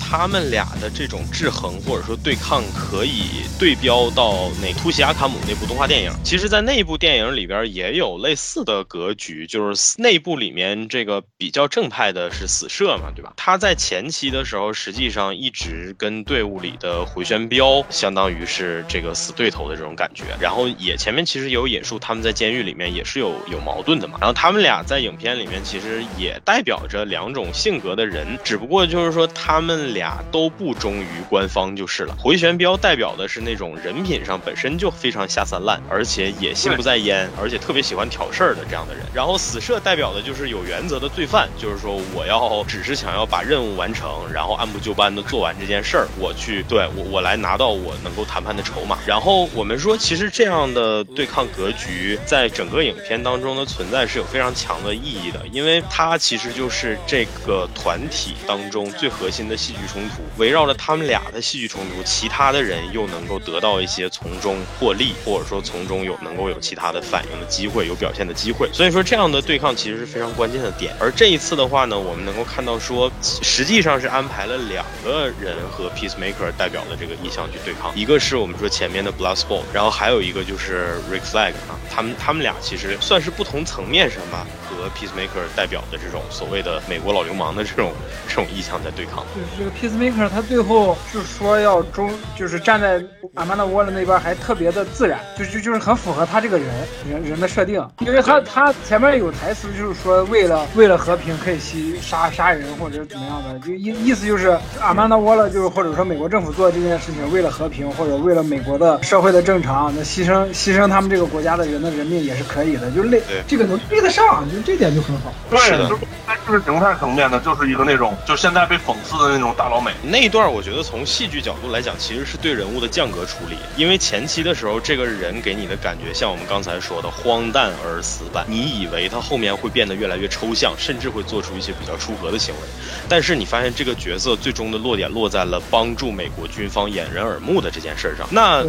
[0.00, 6.10] 他们俩的这种制衡或者说对抗，可以对标到那《突袭阿卡姆》那部动画电影。
[6.24, 13.32] 其实，在那部电影里边也有类似的格局，就是内部里面这个比较正派的是死射嘛，对吧？
[13.36, 20.24] 他在前期的时候，实际上一直跟队伍里的回旋镖相当于是这个死对头的这种感觉。
[20.40, 24.16] 然后也前面其实有引述他们在监狱里面也是有有矛盾的嘛。
[24.22, 30.14] 然后他们俩在影片里面其实也代表着两种性格的人，只不过就是说他们俩。
[30.32, 32.16] 都不忠于官方就是了。
[32.18, 39.04] 回旋镖代表的是那种人品上本身就非常下三滥，而且也心不在焉，而且特别喜欢挑事儿的这样的人。
[39.12, 48.98] 然后死射代表的就是有原则的罪犯，就是说我要只是想要把任务 完成，然后按部就班的做完这件事儿，我去对我我来拿到我能够谈判的筹码。
[49.06, 68.68] 然后我们说，其实这样的对抗格局在整个影片当中的存在是有非常强的意义的，因为它其实就是这个团体当中最核心的戏剧冲突，围绕着他们俩的戏剧冲突，其他的人又能够得到一些从中获利，或者说从中有能够有其他的反应的机会，有表现的机会。
[68.72, 70.94] 所以说这样的对抗其实是非常关键的点。
[71.00, 73.10] 而这一次的话呢，我们能够看到说，
[73.56, 84.44] 实际上是安排了两个人和 Peacemaker 代表的这个意向去对抗，一个是我们说前面的 Bloodsport，然后还有一个就是 Rick Flag 啊，他们他们俩其实算是不同层面上吧。
[84.74, 87.92] 和 Peacemaker 代表的这种所谓的美国老流氓的这种
[88.28, 89.24] 这种意向在对抗。
[89.34, 93.02] 就是这个 Peacemaker，他最后是说要中，就是站在
[93.34, 96.66] 阿曼达沃勒那边，还特别的自然，就就就是很符合他这个人
[97.08, 97.86] 人人的设定。
[98.00, 114.64] 因为他他前面有台词，就是说为了为了和平可以牺杀杀人或者怎么样的，就意意思就是阿曼达沃勒就是或者说美国政府做这件事情，为了和平或者为了美国的社会的正常，那牺牲牺牲他们这个国家的人的人命也是可以的，就类这个能对得上就。
[114.64, 123.58] 这点就很好，对，就是在意识形态层面呢，就是一个那种就现在被讽刺的那种大老美那一段，我觉得从戏剧角度来讲，其实是对人物的降格处理。
[123.76, 132.60] 因为前期的时候，这个人给你的感觉像我们刚才说的荒诞而死板，你以为他后面会变得越来越抽象，甚至会做出一些比较出格的行为。
[133.06, 138.26] 但是你发现这个角色最终的落点落在了帮助美国军方掩人耳目的这件事上。
[138.30, 138.64] 那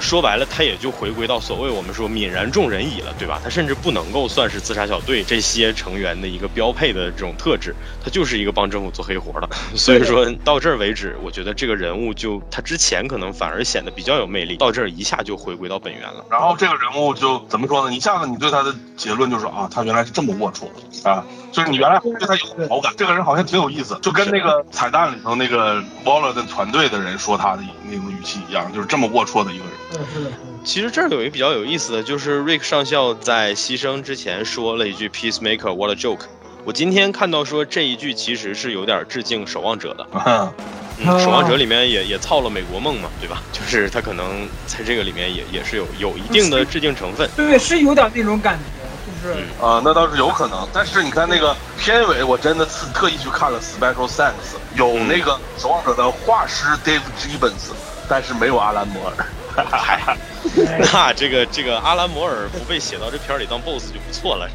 [0.00, 3.40] 说白了，他也就回归到所谓我们说泯然众人矣了，对吧？
[3.44, 5.36] 他甚至不能够算是自杀小队这。
[5.36, 9.46] 这些成员的一个标配的这种特质，他就是一个帮政府做黑活的。
[9.76, 16.24] 所以说到这儿为止，我觉得这个人物就他之前可能反而显得比较有魅力，到这儿一下就回归到本源了。
[16.30, 17.94] 然后这个人物就怎么说呢？
[17.94, 20.64] 一下子你对他的结论就是啊，他原来是这么龌龊
[21.06, 30.32] 啊，就是你原来对他有好感，这个人好像挺有意思，就跟那个彩蛋里头那个 Waller 的团队的人说他的那种语气一样，就是这么龌龊的一个人。
[30.64, 36.20] 其实这儿有一个比较有意思的就是 Rick 上校在牺牲之前说了一句 Peacemaker what a joke。
[36.64, 40.06] 我今天看到说这一句其实是有点致敬守望者的。
[40.24, 43.42] 嗯，守望者里面也也操了美国梦嘛，对吧？
[43.52, 47.28] 就是他可能在这个里面也也是有有一定的致敬成分。
[47.36, 48.75] 对，是有点那种感觉，就
[49.22, 50.66] 是啊，那倒是有可能。
[50.72, 57.72] 但是你看那个片尾，我真的是特意去看了 Special Thanks，有那个守望者的画师 Dave Gibbons，
[58.08, 59.26] 但是没有阿兰摩尔。
[59.56, 60.14] 嗨，
[60.92, 64.46] 那这个这个阿兰摩尔不被写到这片里当 BOSS 就不错了。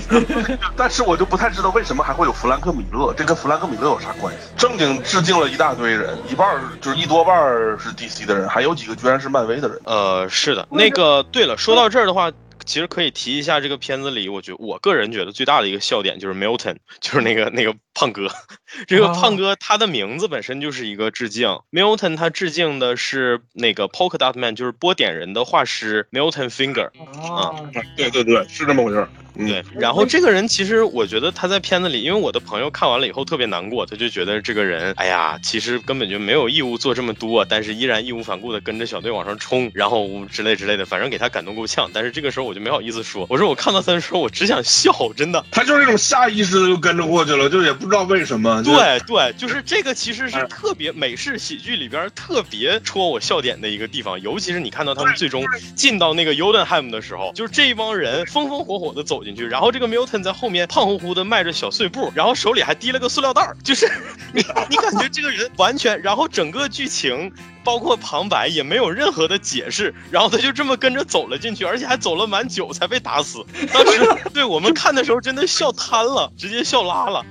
[0.76, 4.40] 但是我就不太知道为什么还会有弗兰克米勒，这跟弗兰克米勒有啥关系？
[4.58, 7.34] 正经致敬了一大堆人，一半就是一多半
[7.78, 9.80] 是 DC 的人，还有几个居然是漫威的人。
[9.84, 12.30] 呃，是的，那个对了，说到这儿的话。
[12.64, 18.28] 其实可以提一下这个片子里，我觉我个人觉得最大的一个笑点就是 Milton，就是那个那个胖哥。
[18.86, 26.90] 这个胖哥他的名字本身就是一个致敬，Milton 他致敬的是那个 Polka Dot Man，就是波点人的画师 Milton Finger。
[27.32, 29.06] 啊，对对对，是这么回事。
[29.36, 41.90] 对，然后这个人其实我觉得他在片子里，因为我的朋友看完了以后特别难过，他就觉得这个人，哎呀，其实根本就没有义务做这么多，但是依然义无反顾的跟着小队往上冲，然后之类之类的，反正给他感动够呛。
[41.92, 45.44] 但是这个时候我就没好意思说，我说我看到他的时候我只想笑，真的。
[45.50, 48.62] 他就是那种下意识的就跟着过去了，就也不知道为什么。
[48.62, 55.44] 对对，就是这个其实是特别美式喜剧里边特别戳我笑点的一个地方，尤其是你看到他们最终
[55.74, 60.22] 进到那个 Udenheim 的时候，就是这一帮人风风火火的走进去，然后这个 Milton。
[60.22, 63.86] 在后面胖乎乎的迈着小碎步，然后手里还提了个塑料袋儿，就是
[64.32, 67.32] 你你感觉这个人完全，然后整个剧情。
[67.66, 73.44] 包括旁白也没有任何的解释，然后他就这么跟着走了进去，而且还走了蛮久才被打死。
[73.72, 74.00] 当时
[74.32, 77.26] 对我们看的时候真的笑瘫了，直接笑拉了。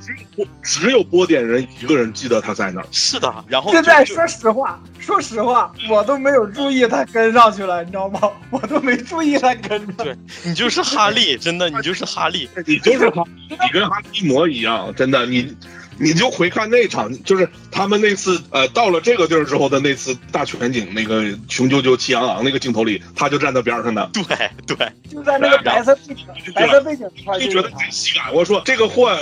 [0.62, 2.88] 只有波点人一个人记得他在那儿。
[2.92, 8.20] 是的，然后现在说实话，说实话，我都没有注意他跟上去了，你知道吗？
[8.50, 10.04] 我都没注意他跟着。
[10.04, 15.56] 对你就是哈利，真的，你就是哈利，你就是哈，你跟哈利一模一样，真的你。
[15.98, 24.10] 你就回看那场，就是他们那次呃到了这个地儿之后的那次大全景，那个雄赳赳气昂昂那个镜头里，他就站在边上的。
[24.14, 24.24] 对
[24.66, 28.34] 对，就在那个白色背景，白色背景就觉得很喜感。
[28.34, 29.18] 我说这个货。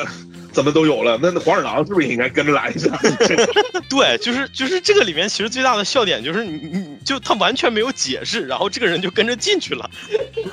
[0.53, 1.19] 怎么都有了？
[1.21, 2.89] 那那黄鼠狼是不是也应该跟着来一下？
[3.89, 9.89] 对，就是就是这个里面其实最大的笑点就是你你就他完全没有解释，然后这个人就跟着进去了。
[10.09, 10.43] 对，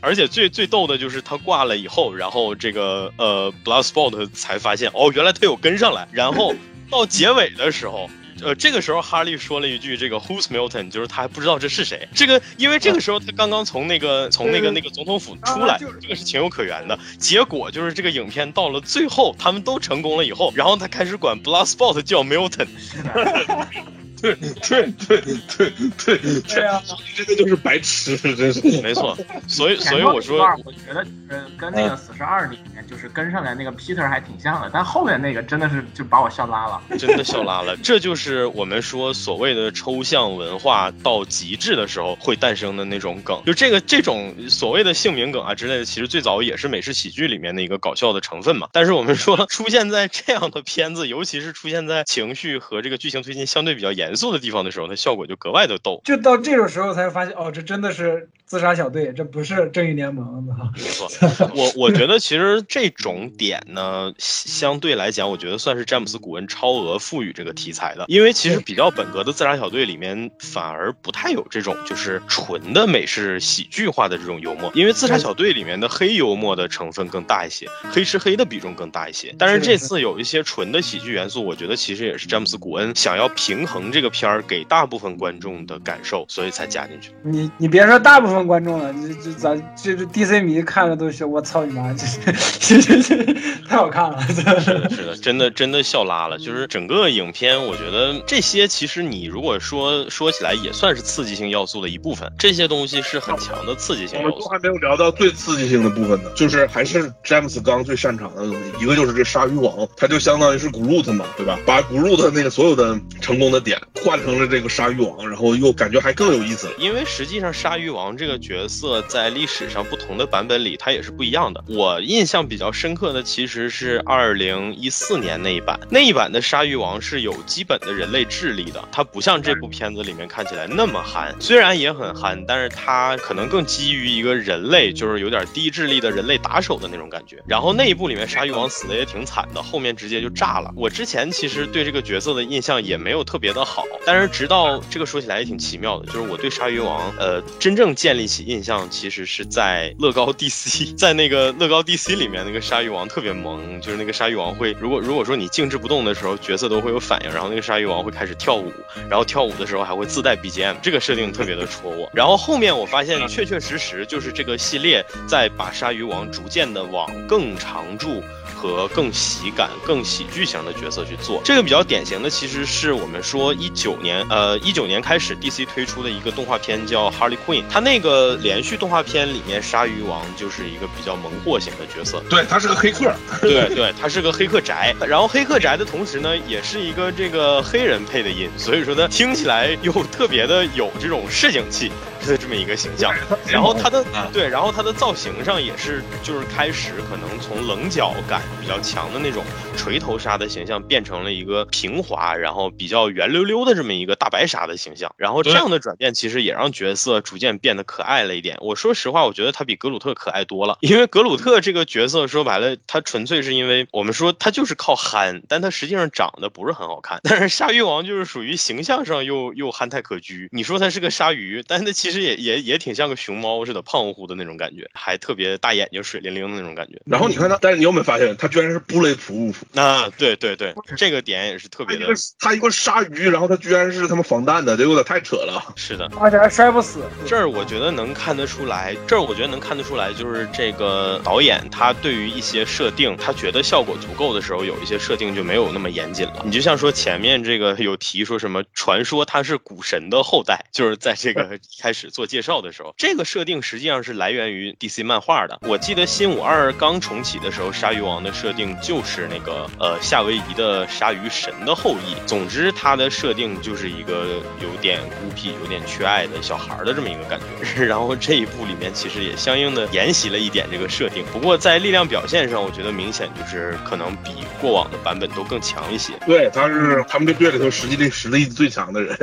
[0.00, 6.54] 而且最最逗的就是他挂了以后，然后这个呃 Bloodsport 才发现哦，原来他有跟上来，然后
[6.90, 8.08] 到结尾的时候。
[8.42, 12.08] 呃，这个时候哈利说了一句：“这个 Who's Milton？” 就是他还不知道这是谁。
[12.14, 16.98] 这个因为这个时候他刚刚从那个从那个那个总统府出来，这个是情有可原的。
[17.18, 22.68] 结果就是这个影片到了最后，他们都成功了以后，然后他开始管 Bloodsport 叫 Milton。
[24.20, 25.20] 对对对
[25.56, 26.82] 对对对啊！
[27.16, 29.16] 这个就是白痴，真是没错。
[29.48, 37.76] 所以所以我说，我觉得呃跟那个死侍二里面就是跟上来那个 Peter 还挺像的，但后面那个真的是就把我笑拉了，真的笑拉了。
[37.78, 48.68] 这就是我们说所谓的抽象文化到极致的时候会诞生的那种梗，就这个这种所谓的姓名梗啊之类的，其实最早也是美式喜剧里面的一个搞笑的成分嘛。
[48.72, 54.09] 但是我们说出现在这样的片子，尤其是出现在情绪和这个剧情推进相对比较严。
[54.10, 56.00] 严肃的地方的时候，它效果就格外的逗。
[56.04, 60.42] 就到这种时候才发现，哦，这真的是自杀小队，这不是正义联盟。
[60.74, 61.08] 没错，
[61.54, 68.06] 我我觉得其实这种点呢，相对来讲，我觉得算是詹姆斯古恩超额赋予这个题材的。
[68.08, 74.68] 因为其实比较本格的自杀小队里面，反而不太有这种就是纯的美式喜剧化的这种幽默。
[74.74, 79.32] 因为自杀小队里面的黑幽默的成分更大一些，黑吃黑的比重更大一些。
[79.38, 84.00] 但是这次有一些纯的喜剧元素，我觉得其实也是詹姆斯古恩想要平衡这。
[84.00, 87.10] 这个片儿给大部分观众的感受，所以才加进去。
[87.22, 93.34] 你你别说大部分观众了，这这咱这这 DC 迷看了都是我操你妈，这这这
[93.68, 96.38] 太好看了，是的，是的，真的真的笑拉了。
[96.38, 104.18] 就是整个影片，我觉得这些其实你如果说说起来也算是刺激性要素的一部分，这些东西是很强的刺激性。
[104.18, 111.58] 我们都还没有聊到最刺激性的部分呢，就是还是詹姆斯刚最擅长的东西，一个就是这鲨鱼网，它就相当于是古鲁特嘛，对吧？
[111.66, 113.80] 把古鲁特那个所有的成功的点。
[114.02, 116.72] 换成了这个鲨鱼王，然后又感觉还更有意思了。
[116.78, 121.62] 因为实际上鲨鱼王这个角色在历史上不同的版本里，它也是不一样的。
[121.68, 137.42] 我印象比较深刻的其实是二零一四年那一版，那一版的鲨鱼王是有基本的人类智力的，它不像这部片子里面看起来那么憨，虽然也很憨，但是它可能更基于一个人类，就是有点低智力的人类打手的那种感觉。
[137.46, 140.72] 然后那一部里面鲨鱼王死的也挺惨的，后面直接就炸了。
[140.76, 143.84] 我之前其实对这个角色的印象也没有特别的好。
[144.06, 158.72] 但是直到这个说起来也挺奇妙的，就是我对鲨鱼王，呃，真正建立起印象，其实是在乐高 DC， 在那个乐高 DC 里面，那个鲨鱼王特别萌，就是那个鲨鱼王会，如果如果说你静止不动的时候，角色都会有反应，然后那个鲨鱼王会开始跳舞，
[159.08, 162.10] 然后跳舞的时候还会自带 BGM，这个设定特别的戳我。
[162.14, 168.22] 然后后面我发现，确确实实就是这个系列在把鲨鱼王逐渐的往更常驻。
[168.60, 191.90] 和更喜感、更喜剧型的角色去做，这个比较典型的其实是我们说一九年，呃，一九年开始 DC 推出的一个动画片叫 Harley Quinn，它那个连续动画片里面，鲨鱼王就是一个比较萌货型的角色，对他是个黑客，对对，他是个黑客宅，然后黑客宅的同时呢，也是一个这个黑人配的音，所以说呢，听起来又特别的有这种市井气。
[192.26, 193.12] 的这么一个形象，
[193.48, 199.44] 然后他的对，然后他的造型上也是，就是开始可能从棱角感比较强的那种
[199.76, 205.12] 锤头鲨的形象，变成了一个平滑，然后比较圆溜溜的这么一个大白鲨的形象。
[205.16, 208.56] 然后这样的转变其实也让角色逐渐变得可爱了一点。
[208.60, 217.20] 我说实话，我觉得他比格鲁特可爱多了，因为格鲁特这个角色说白了，他纯粹是因为我们说他就是靠憨，但他实际上长得不是很好看。
[217.22, 220.48] 但是鲨鱼王就是属于形象上又又憨态可掬。
[220.52, 227.00] 你说他是个鲨鱼，但他其其实也也也挺像个熊猫似的，胖乎乎的那种感觉，还特别大眼睛，水灵灵的那种感觉。
[227.06, 229.54] 然后你看他，但是你有没有发现，他居然是布雷普？
[229.74, 232.06] 啊，对对对，这个点也是特别的。
[232.40, 235.62] 他一个鲨鱼，然后他居然是他妈防弹的，这有点太扯了。
[235.76, 237.00] 是的，而且还摔不死。
[237.24, 246.42] 这儿我觉得能看得出来，这儿我觉得能看得出来，就是这个导演他对于一些设定，他觉得效果足够的时候，有一些设定就没有那么严谨了。
[246.44, 251.99] 你就像说前面这个有提说什么，传说他是古神的后代，就是在这个 开始。
[252.08, 255.58] 做介绍的时候，这个设定实际上是来源于 DC 漫画的。
[255.62, 262.14] 我记得新五二刚重启的时候，鲨鱼王的设定就是那个呃夏威夷的鲨鱼神的后裔。
[262.26, 267.84] 总之，他的设定就是一个有点孤僻、有点缺爱的小孩的这么一个感觉。
[267.84, 276.12] 然后这一部里面其实也相应的沿袭了一点这个设定，不过在力量表现上，我觉得明显就是可能比过往的版本都更强一些。
[276.26, 279.16] 对，他是他们这队里头实际力实力最强的人。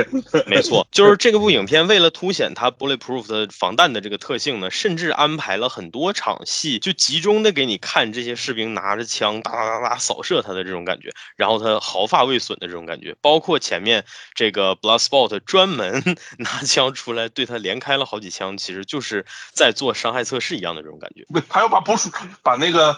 [0.45, 2.66] 没错，就是这个部影片为了凸显他。
[2.71, 16.03] Bulletproof 的防弹的这个特性呢，甚至安排了很多场戏，就集中的给你看这些士兵拿着枪哒哒哒哒扫射他的这种感觉，然后他毫发未损的这种感觉，包括前面这个 Bloodsport 专门
[16.39, 21.25] 拿枪出来对他连开了好几枪，其实就是在做伤害测试一样的这种感觉。
[21.33, 22.09] 对，他要把捕鼠
[22.43, 22.97] 把那个。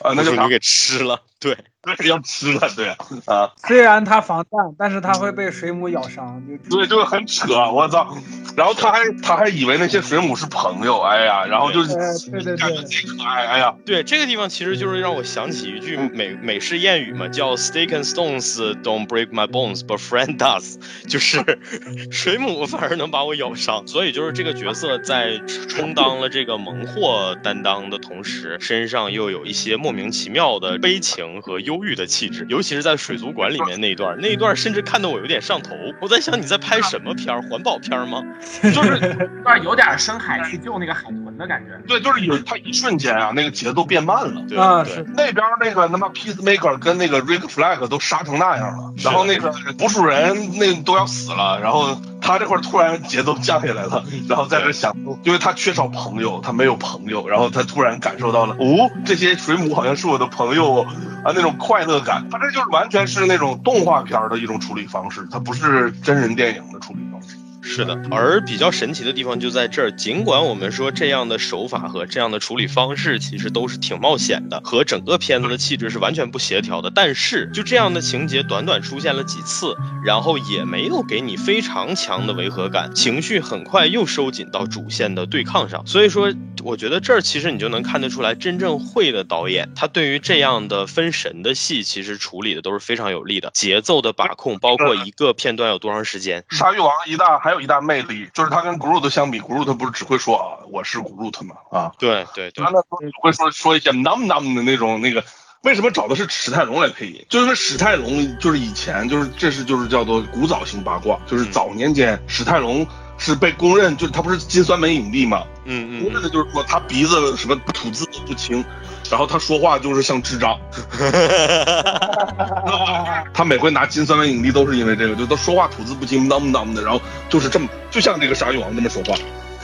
[0.00, 1.22] 呃，那个你给吃了。
[1.44, 2.88] 对，是要吃的，对
[3.26, 3.50] 啊。
[3.68, 8.16] 虽然它防弹，但是它会被水母咬伤，就对，就很扯，我操！
[8.56, 11.96] 然后他还他还以为那些水母是朋友，哎呀，然后就对
[12.42, 20.76] 对对，贼可爱，哎呀，对，这个地方其实就是让我想起一句美美式谚语嘛，叫 “Stick and stones don't break my bones, but friend does”，
[21.08, 21.42] 就是
[22.10, 23.86] 水母反而能把我咬伤。
[23.86, 25.36] 所以就是这个角色在
[25.68, 35.74] 充当了这个萌货担当的同时，身上又有一些莫名其妙的悲情和忧郁的气质，尤其是在水族馆里面那一段，那一段甚至看得我有点上头。
[36.00, 37.42] 我在想你在拍什么片儿？
[37.50, 38.22] 环保片吗？
[38.62, 39.28] 就是
[39.62, 41.70] 有点深海去救那个海豚的感觉。
[41.86, 44.60] 对，就是有他一瞬间啊，那个节奏变慢了。
[44.60, 60.80] 啊，是那边那个他妈 Peacemaker 跟那个 Rick Flag 都杀成那样了，然后那个捕鼠人那都要死了，然后他这块突然节奏降下来了，然后在这想，因为他缺少朋友，他没有朋友，然后他突然感受到了，哦，这些水母好像是我的朋友
[61.22, 62.26] 啊，那种快乐感。
[62.30, 67.36] 他这就是完全是那种动画片的一种处理方式，它不是真人电影的处理方式。
[67.66, 69.90] 是的，而比较神奇的地方就在这儿。
[69.92, 76.92] 尽管我们说这样的手法和这样的处理方式其实都是挺冒险的，和整个片子的气质是完全不协调的。
[76.94, 85.84] 但是就这样的情节短短出现了几次，然后也没有给你非常强的违和感，情绪很快又收紧到主线的对抗上。
[85.86, 86.30] 所以说，
[86.62, 93.50] 我觉得这儿其实你就能看得出来，真正会的导演，他对于这样的分神的戏，其实处理的都是非常有力的。
[93.54, 96.44] 节奏的把控，包括一个片段有多长时间。
[96.50, 97.53] 鲨鱼王一大还。
[97.54, 101.56] 有一大魅力，就是他跟 Groot 相比，Groot 不是只会说啊，我是 Groot 嘛？
[101.70, 105.24] 啊，对对对，他那只会说说一些 num num 的那种那个。
[105.64, 107.24] 为什么找的是史泰龙来配音？
[107.28, 112.86] 就因为史泰龙就是以前就是这是就是叫做古早型八卦，就是早年间史泰龙
[113.18, 118.64] 是被公认，就是他不是金酸梅影帝嘛，嗯嗯，公认的就是说他鼻子什么吐字不清。
[119.10, 120.58] 然后他说话就是像智障，
[123.34, 126.98] 他每回拿金酸梅影帝都是因为这个，就他说话吐字不清，num num 的，然后
[127.28, 129.14] 就是这么，就像这个鲨鱼王这么说话，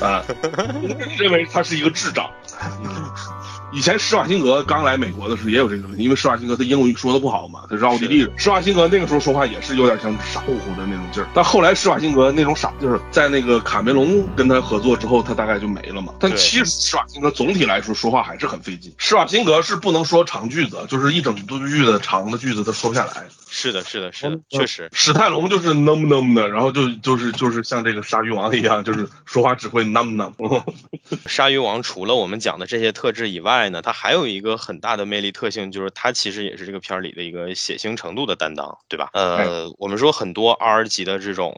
[0.06, 0.22] 啊，
[1.18, 2.30] 认为他是一个智障。
[3.72, 8.32] 以前施瓦辛格刚来美国的时候也有这个问题，因为施瓦辛格他英语说的不好嘛，他是奥地利人。
[8.36, 16.14] 施瓦辛格那个时候说话也是有点像傻乎乎的那种劲儿，但后来施瓦辛格那种傻劲儿，在那个卡梅隆跟他合作之后，他大概就没了嘛。
[16.18, 18.92] 但其实施瓦辛格总体来说说话还是很费劲。
[18.98, 23.24] 施瓦辛格是不能说长句子，就是一整句的长的句子他说不下来。
[23.52, 24.88] 是的，是的，是的，确实。
[24.92, 30.62] 史泰龙就是囔不囔的，然后就就是就是像这个鲨鱼王一样，就是说话只会囔囔。
[31.26, 39.10] 鲨鱼王除了我们讲的这些特质以外呢，它还有一个很大的魅力特性，就是它其实也是这个片儿里的一个血腥程度的担当，对吧？
[39.12, 41.54] 呃，我们说很多 R 级的这种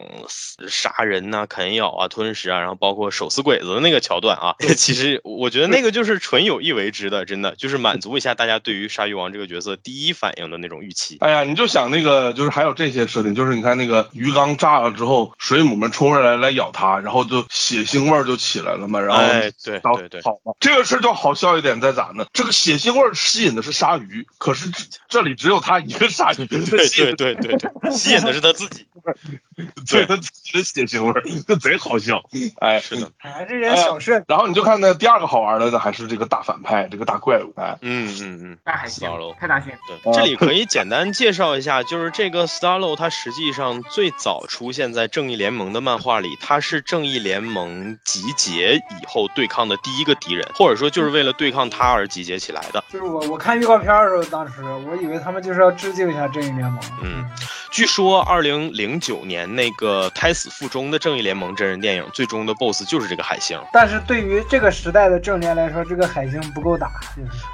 [0.67, 11.19] 杀人呐、啃咬啊、吞食啊，然后包括手撕鬼子的那个桥段啊， 其实我觉得那个就是纯有意为之的，真的就是满足一下大家对于鲨鱼王这个角色第一反应的那种预期。
[11.21, 11.93] 哎呀，你就想。
[11.93, 18.99] 那个就是还有这些设定，就是你看那个鱼缸炸了之后，水母们冲上来来咬它，然后就血腥味儿就起来了嘛。
[18.99, 22.27] 然后哎对对对，好嘛，这个事儿就好笑一点在咋呢？
[22.33, 24.71] 这个血腥味吸引的是鲨鱼，可是
[25.09, 28.87] 这里只有他一个鲨鱼，对对对对对， 吸引的是他自己，
[29.89, 32.23] 对他自己的血腥味这， 贼好笑。
[32.61, 34.25] 哎，是的，哎，这些小事。
[34.29, 37.53] 然后你就看那第二个好玩的呢，还是这个大反派，这个大怪物。
[37.57, 39.73] 哎，嗯嗯嗯，大海星，太大星。
[39.87, 41.83] 对，这里可以简单介绍一下。
[41.83, 52.85] 就是这个 Starlo，它实际上最早出现在正义联盟的漫画里，他是正义联盟集结以后对抗的第一个敌人，或者说就是为了对抗他而集结起来的。
[52.91, 56.79] 就是我我看预告片的时候，当时我以为他们就是要致敬一下正义联盟。
[57.03, 57.25] 嗯。
[57.71, 63.59] 据说，二零零九年那个胎死腹中的正义联盟真人电影，最终的 BOSS 就是这个海星。
[63.73, 66.91] 但是对于这个时代的正联来说，这个海星不够打。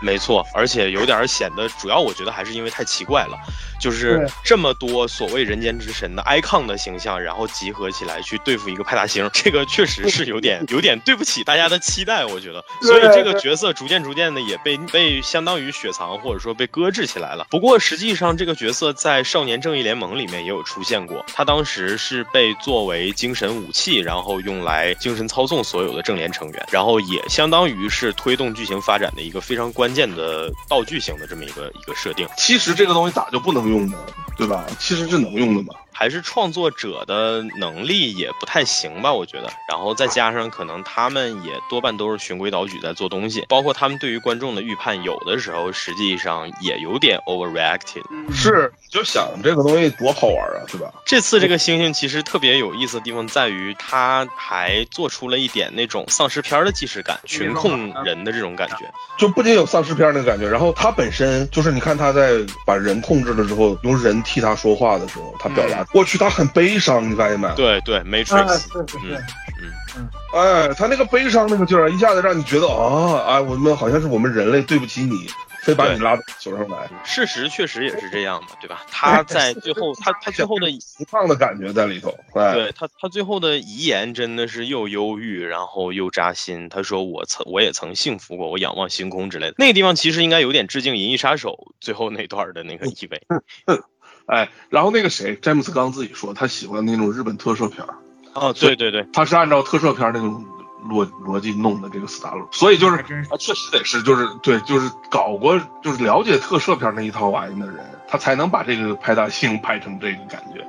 [0.02, 3.38] 没错，而且有点显得，主要我觉得还是因为太奇怪了，
[3.80, 12.64] 就是这么多所谓人间之神的 icon 的形象，然后集合起来去对付一个派大星，这个确实是有点 有点对不起大家的期待，我觉得。
[12.82, 17.46] 所以这个角色逐渐逐渐的也被被相当于雪藏或者说被搁置起来了。
[17.50, 20.08] 不过实际上这个角色在少年正义联盟。
[20.18, 32.26] 里面也有出现过，他当时是被作为精神武器，然后用来精神操纵所有的正联成员，然后也相当于是推动剧情发展的一个非常关键的道具型的这么一个一个设定。
[32.36, 33.96] 其实这个东西咋就不能用呢？
[34.36, 34.66] 对吧？
[34.78, 35.74] 其实是能用的嘛。
[35.98, 39.50] 还是创作者的能力也不太行吧，我觉得。
[39.68, 48.04] 然后再加上可能他们也多半都是循规蹈矩在做东西，包括他们对于观众的预判，有的时候实际上也有点 overreacted。
[48.32, 50.88] 是，就想这个东西多好玩啊，是吧？
[51.04, 58.88] 这次这个星星其实特别有意思的地方在于，他还做出了一点那种丧尸片的既视感，群控人的这种感觉，
[59.18, 62.34] 就不仅有丧尸片那个感觉，然后他本身就是你看他在
[62.64, 67.48] 把人控制了之后，用人替他说话的时候，他表达，我去，他很悲伤，你发现没？
[67.54, 75.28] 对对，Matrix，对对对，嗯嗯，哎，他那个悲伤那个劲儿，一下子让你觉得啊，哎，我们好像是我们人类对不起你。
[75.60, 78.84] 非把你拉到球上来，事实确实也是这样嘛，对吧？
[78.90, 80.80] 他在最后，他他最后的 一
[81.10, 86.70] 胖的感觉在里头，对他他最后的遗言真的是又忧郁，然后又扎心。
[86.70, 93.20] 他说：“我曾我也曾幸福过，我仰望星空之类的。”那个地方其实应该有点致敬《银翼杀手》最后那段的那个意味。
[94.28, 97.94] 哎，然后那个谁，詹姆斯刚自己说他喜欢那种日本特摄片儿。
[98.34, 100.44] 哦，对对对，他是按照特摄片那种。
[100.88, 102.96] 逻逻辑弄的这个斯大罗，所以就是
[103.30, 110.64] 啊，确实得是，就是对，就是搞过，就是了解特摄片那一套玩意的人，他才能把这个派大星拍成这个感觉。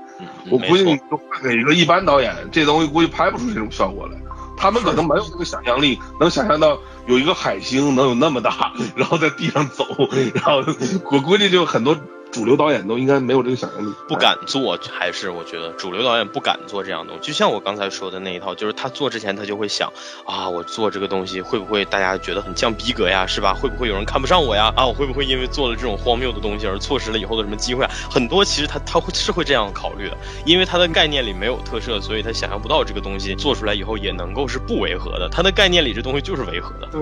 [0.49, 4.17] 我估计你就换给一个一般导演，这东西估计拍不出这种效果来。
[4.57, 9.85] 他们可能没有那个想象力，能想象到有一个海星能有那么大，然后在地上走，
[10.33, 10.63] 然后
[11.11, 11.95] 我估计就很多。
[12.31, 17.27] 主流导演都应该没有这个想象力，不敢做，还是我觉得主流导演不敢做这样的东西。
[17.27, 19.91] 就像我刚才说的那一套，就是他做之前他就会想
[20.25, 23.53] 啊，我做这个东西会不会大家觉得很降逼格呀，是吧？
[23.53, 24.71] 会不会有人看不上我呀？
[24.75, 27.91] 啊，我会不会因为做了这种荒谬的东西而错失了以后的什么机会啊？
[28.11, 35.27] 很多其实他他会是会这样考虑的，因为他的概念里没有特摄，所以他想象不到这个东西做出来以后也能够是不违和的。
[35.29, 36.87] 他的概念里这东西就是违和的。
[36.91, 37.01] 对，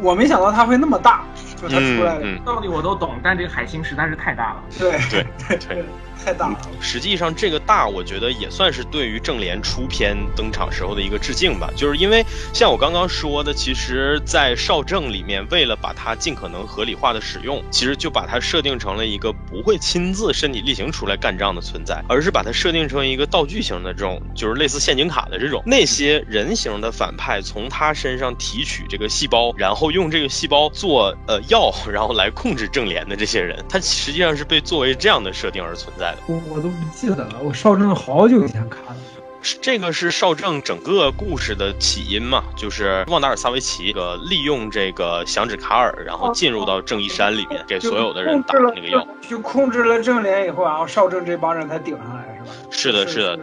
[0.00, 1.24] 我没想到他会那么大，
[1.62, 4.64] 就他出来的道理我都懂，但这个海星实在是太大了。
[4.78, 5.58] 对对。
[5.58, 5.84] 对，
[6.24, 6.58] 太大了。
[6.80, 11.70] 实际上，这个大，我觉得也算是对于正联出片登场时候的一个致敬吧。
[11.76, 25.62] 就是因为像我刚刚说的，其实，在少正里面，为了把它尽可能合理化的使用，其实就把它设定成了一个不会亲自身体力行出来干仗的存在，而是把它设定成一个道具型的这种，就是类似陷阱卡的这种。
[25.66, 35.18] 那些人形的反派从他身上提取这个细胞，然后用这个细胞做呃药，然后来控制正联的这些人，他实际上是被作为这样。
[35.18, 37.36] 的设定而存在的，我我都不记得了。
[37.42, 38.96] 我少正好久以前看的，
[39.60, 42.42] 这个是少正整个故事的起因嘛？
[42.56, 52.56] 就是旺达尔萨维奇个利用这个响指卡尔，然后进入到正义山里面，给所有的人打那个药，就控制了正联以后，然后少正这帮人才顶上来，是吧？
[52.70, 53.38] 是的，是的，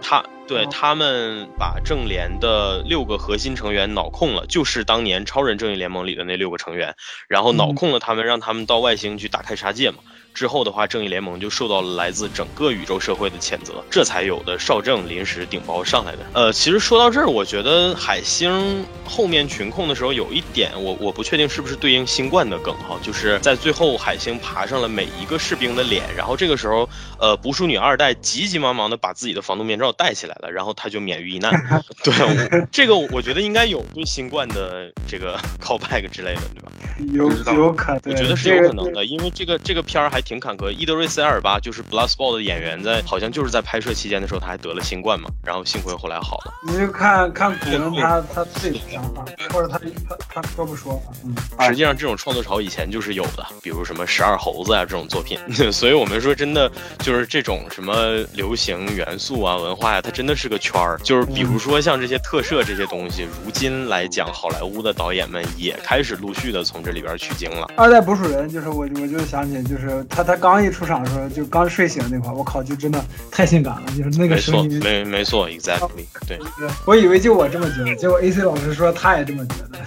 [0.00, 6.96] 他对他们把正联的六个核心成员脑控了，就是当年超人正义联盟里的那六个成员，
[7.28, 9.98] 然后脑控了他们，让他们到外星去大开杀戒嘛。
[10.34, 16.18] 之后的话，正义联盟就受到了来自整个宇宙社会的谴责，这才有的少正临时顶包上来的。
[16.32, 26.88] 呃，其实说到这儿，我觉得海星后面群控的时候有一点，我我不确定是不是对应新冠的梗哈，就是在最后海星爬上了每一个士兵的脸，然后这个时候，
[27.18, 31.52] 呃，捕鼠女二代急急忙忙的把自己的防毒面罩戴起来了，然后他就免于一难。
[32.04, 36.70] 对，这个我觉得应该有对新冠的这个 callback 之类的，对吧？
[37.12, 40.22] 有有可能，我觉得是有可能的，因为这个这个片儿还。
[40.28, 46.52] 挺坎坷，伊德瑞斯·埃尔巴就是 Bloodsport 的演员，在好像就是在拍摄期间的时候，他还得了新冠嘛，然后幸亏后来好了。
[46.66, 51.02] 你就看看古人他他自己的想法，或者他他他说不说？
[51.24, 51.34] 嗯，
[51.66, 55.38] 实际上这种创作潮以前就是有的，比如什么十二猴子啊这种作品。
[55.72, 61.00] 所以我们说真的就是这种什么流行元素啊文化呀，它真的是个圈儿。
[61.02, 67.66] 就是比如说像这些特摄这些东西，如今来讲，好莱坞的导演们也开始陆续的从这里边取经了。
[67.76, 70.04] 二代捕鼠人就是我我就想起就是。
[70.10, 76.38] 他他刚一出场的时候，就刚睡醒那块，我靠，就真的太性感了，就是那个声音，没没错，exactly，对，
[76.84, 79.78] 我以为就我这么觉得，结果 AC 老师说他也这么觉得。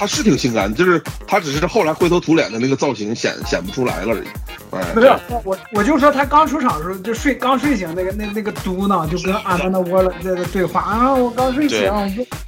[0.00, 4.28] 他是挺性感，就是他只是后来灰头土脸的那个造型显显不出来了而已。
[4.94, 5.12] 不是
[5.44, 11.86] 我，我就说他刚出场的时候就睡，刚睡醒那个那那个嘟囔，就跟阿曼达沃勒在对话啊，我刚睡醒，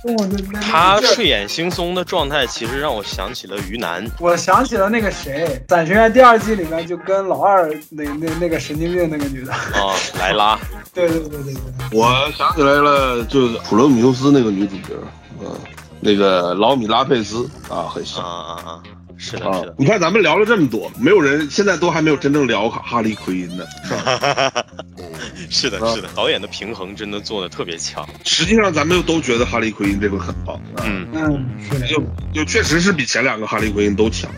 [0.03, 4.03] 我我就他睡眼惺忪的状态，其实让我想起了于南。
[4.18, 10.59] 我想起了那个谁，《伞学院》第二季里面就跟老二那那那个神经病那个女的啊，莱拉。
[10.94, 11.62] 对对对对对。
[11.92, 14.94] 我想起来了，就是普罗米修斯那个女主角，
[15.38, 15.55] 嗯。
[16.03, 18.82] 那个老米拉佩斯啊，很像啊啊啊！
[19.16, 19.74] 是的，是的。
[19.78, 24.64] 你看咱们聊了这么多，没有人现在都还没有真正聊哈利奎因呢，是吧？
[25.48, 26.09] 是的，是的。
[26.16, 28.05] 导演的平衡真的做的特别强。
[28.24, 30.61] 实际上，咱们又都觉得哈利奎因这个很棒。
[30.82, 31.46] 嗯嗯，
[31.88, 32.03] 就
[32.34, 34.28] 就确实是比前两个哈利奎因都强。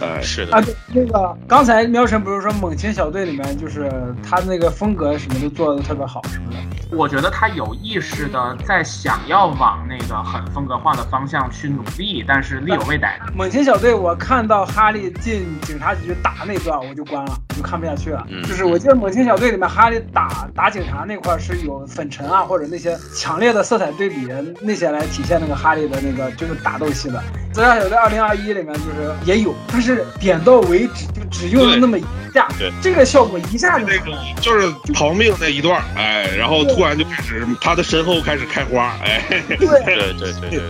[0.00, 3.90] 哎，是的啊，对，那个刚才喵神不是说猛禽小队里面就是
[4.22, 6.96] 他那个风格什么都做的特别好什么的？
[6.96, 13.20] 我觉得他有意识的在想要往那个很风格化的方向去努力，但是力有未逮。
[13.34, 18.26] 猛禽小队，我看到哈利进警察局打那段我就关了，我就看不下去了。
[18.30, 24.26] 嗯就是我记得猛禽小队里面哈利打打警察那块是有粉尘啊，或者那些强烈的色彩对比
[24.62, 27.22] 那些来体现那个哈利的那个就是打斗戏的。
[27.52, 29.87] 自杀小队二零二一里面就是也有，但是
[30.20, 39.56] 点到为止，就只用了那么一下，对这个效果一下就那个就是逃命那一段，哎，然后突然就开始他的身后开始开花，哎，对。
[39.56, 40.60] 对对对对对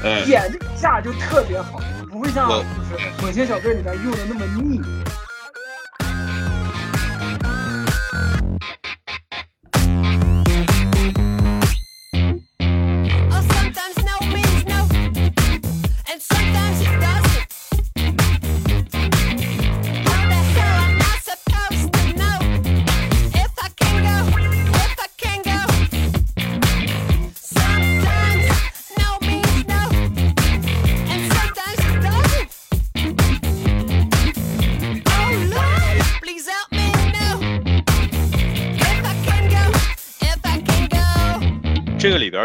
[0.00, 1.80] 对，这个架就特别好，
[2.10, 4.80] 不会像就是火星小队里面用的那么腻。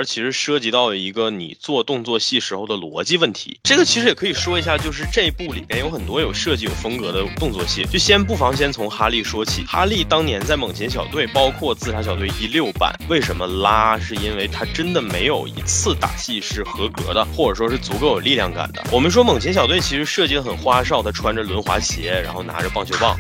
[0.03, 3.57] 这其实涉及到一个你做动作戏时候的逻辑问题。
[3.63, 7.85] 这个其实也可以说一下，就是这部里边有很多有设计、有风格的动作戏。
[7.89, 9.63] 就先不妨先从哈利说起。
[9.63, 13.97] 哈利当年在猛禽小队，包括自杀小队一六版，为什么拉？
[13.97, 18.83] 是因为他真的没有一次打戏是合格的，或者说是足够有力量感的。
[18.91, 23.17] 我们说猛禽小队其实设计的很花哨，他穿着轮滑鞋，然后拿着棒球棒，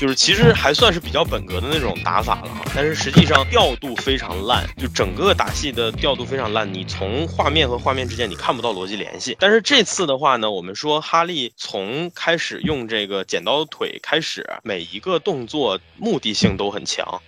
[0.00, 2.64] 就是其实还算是比较本格的那种打法了哈。
[2.74, 9.36] 但是实际上调度非常烂，就整个打戏的调度非常烂，你从画面和画面之间你看不到逻辑联系。
[9.38, 17.20] 但是这次的话呢，我们说哈利从开始用这个剪刀腿开始，每一个动作目的性都很强。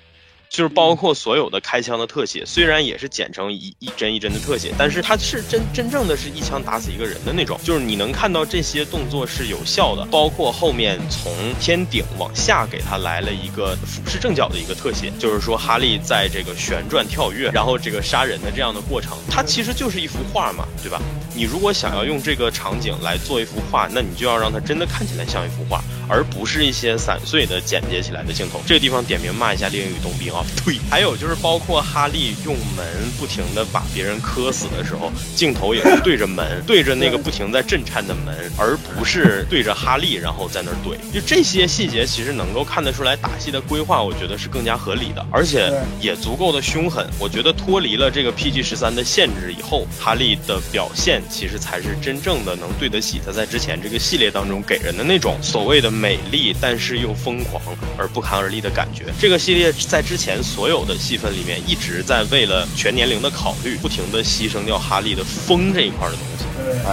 [0.57, 11.31] 就是包括所有的开枪的特写，虽然也是剪成一一帧一帧的特写，但是它是真真正的是一枪打死一个人的那种，就是你能看到这些动作是有效的，包括后面从
[11.61, 20.99] 天顶往下给他来了一个俯视正角的一个特写，就是说哈利在这个旋转跳跃，然后这个杀人的这样的过程，它其实就是一幅画嘛，对吧？
[21.35, 28.61] 你如果想要用这个场景来做一幅画，那你就要让它真的看起来像一幅画，而不是一些散碎的剪接起来的镜头。
[28.67, 30.77] 这个地方点名骂一下《猎鹰与冬兵》啊，对。
[30.91, 32.87] 还有就是包括哈利用门
[33.19, 40.97] 不停的把别人磕死的时候，镜头也是对着门，对着那个不停在震颤的门，而不是对着哈利，然后在那儿怼。
[41.13, 47.07] 就这些细节其实能够看得出来打戏的规划，我觉得是更加合理的，而且也足够的凶狠。
[47.19, 57.63] 我觉得脱离了这个 PG 十三的限制以后，哈利的表现其实才是真正的能对得起他在之前这个系列当中给人的那种所谓的美丽，但是又疯狂
[57.97, 59.07] 而不寒而栗的感觉。
[59.19, 66.45] 这个系列在之前所有的戏份里面一直在为了全年龄的考虑，不停的牺牲掉哈利的疯这一块的东西。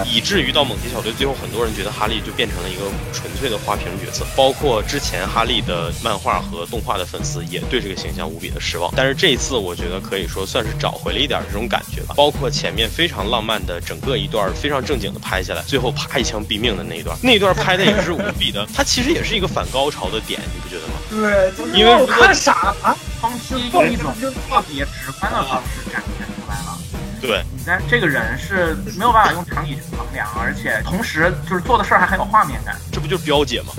[0.06, 2.82] 以至于到猛禽小队最后，很多人觉得哈利就变成了一个
[3.12, 8.92] 纯粹的花瓶角色，包括之前哈利的漫画和动画的粉丝也对这个形象无比的失望。
[8.96, 12.14] 但是这一次，我觉得可以说算是找回了一点这种感觉吧。
[12.16, 20.94] 包括前面非常浪漫的整个一段非常正经的拍下来，最后啪一枪毙命的那一段，那一段拍的也是无比的，它其实也是一个反高潮的点，你不觉得吗？
[21.10, 22.96] 对，就是因为我看傻了。
[23.20, 24.14] 方熙用一种
[24.48, 26.78] 特别直观的方式展现出来了。
[27.20, 32.76] 对，你在这个人是没有办法用常理去衡量，而且同时就是做的事儿还很有画面感。
[32.92, 33.72] 这不就是彪姐吗？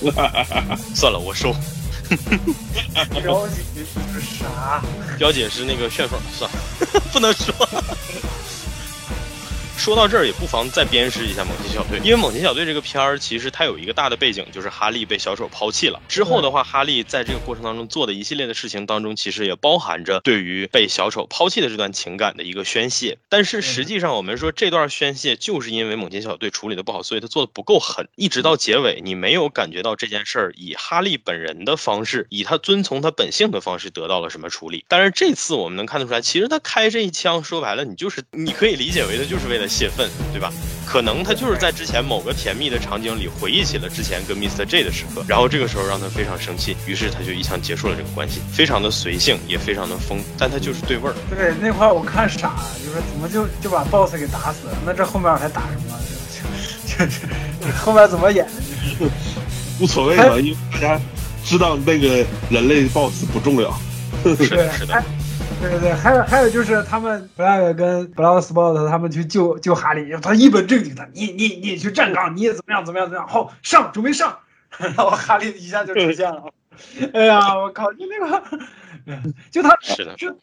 [0.94, 1.50] 算了，我收。
[1.50, 3.60] 了解
[4.14, 4.82] 是啥？
[5.18, 7.54] 彪姐是那个旋风，算了， 不能说。
[9.80, 15.98] 说到这儿，也不妨再鞭尸一下猛禽小队，因为猛禽小队这个片儿其实它有一个大的背景，就是哈利被小丑抛弃了。
[16.06, 23.16] 之后的话，哈利在这个过程当中做的一系列的事情当中，其实也包含着对于被小丑抛弃的这段情感的一个宣泄。
[23.30, 34.84] 但是实际上，我们说这段宣泄就是因为猛禽小队处理的不好，所以他做的不够狠，一直到结尾，你没有感觉到这件事儿以哈利本人的方式，以他遵从他本性的方式得到了什么处理。
[34.88, 40.52] 但是这次我们能看得出来，其实他开这一枪，说白了，你就是你可以理解为他就是为了泄愤，对吧？
[40.86, 44.64] 可能他就是在之前某个甜蜜的场景里回忆起了之前跟 Mr.
[44.66, 51.14] J 的时刻，然后这个时候让他非常生气，于是他就一枪结束了这个关系，非常的随性，也非常的疯，但他就是对味儿。
[51.30, 54.76] 对，那块儿我看傻了，就说怎么就就把 BOSS 给打死了？
[54.84, 55.96] 那这后面还打什么？
[56.98, 57.12] 这这
[57.60, 58.44] 这后面怎么演？
[59.78, 61.00] 无所谓嘛，因为大家
[61.44, 63.72] 知道那个人类 BOSS 不重要。
[64.24, 65.04] 是的，是的。
[65.60, 74.38] 对对对，还有还有就是他们 Black 跟 Blood Spot 他们去救救哈利，他一本正经的，你你你去站岗，你也怎么样怎么样怎么样，好上准备上，
[74.78, 76.42] 然后哈利一下就出现了，
[77.12, 78.42] 哎呀我靠，就那个，
[79.50, 80.14] 就他是的。
[80.14, 80.34] 就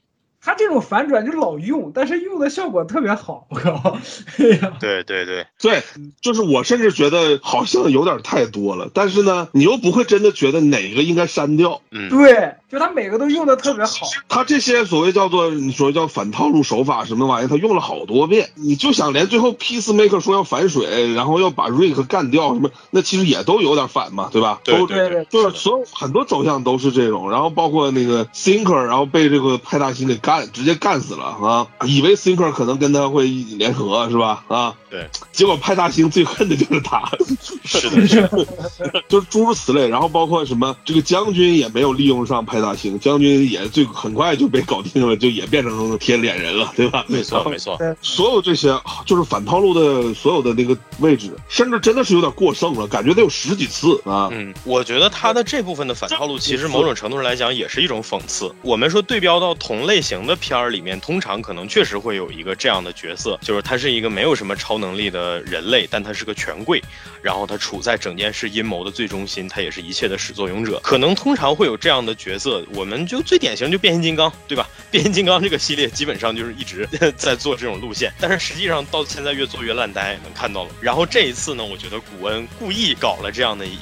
[0.47, 3.97] 他这种反转就老用，但是用的效果特别好，我靠，
[4.79, 5.83] 对对对，对，
[6.21, 11.81] 就是我甚至觉得好像有点太多了，但是呢，你又不会真的觉得哪个应该删掉。
[11.91, 18.49] 嗯，对，就他每个都用的特别好，他这些所谓叫做你说叫反套路手法什么玩意儿，他用了好多遍。
[18.55, 24.61] 你就想连最后 Peacemaker 说要反水，然后要把 Rick 干掉什么，那其实也都有点反嘛，对吧？
[24.63, 31.67] 都对对对就是所有很多走向都是这种，然后包括那个 Thinker，然后被这个派大星给干，直接干死了啊！
[31.85, 34.43] 以为 Thinker 可能跟他会联合是吧？
[34.47, 37.09] 啊，对，结果派大星最恨的就是他，
[37.65, 39.88] 是的，是的，就是诸如此类。
[39.88, 47.03] 然后包括什么这个将军也没有利用上派大星，将军也最很快就被搞定了，就也变成贴脸人了，对吧？
[47.07, 54.29] 没错没错，所有这些就是反套路的所有的那个位置，甚至真的是有点过剩了，感觉得有十几次啊。
[54.31, 58.53] 嗯，我觉得他的这部分的反套路，其实某种程度上来讲也是一种讽刺。
[58.61, 66.84] 我们说对标到同类型的片儿里面，通常可能确实会有一个这样的角色，就是他是一个没有什么超能力的人类，但他是个权贵，
[67.21, 70.80] 然后他处在整件事阴谋的最中心，他也是一切的始作俑者。
[70.84, 74.67] 可能通常会有这样的角色，我们就最典型就变形金刚，对吧？
[74.91, 80.71] 变形金刚这个系列基本上就是一直 在做这种路线，但是实际上到现在越做越烂呆，能看到了。
[80.82, 83.78] 然后这一次呢，我觉得古恩故意搞了这样的一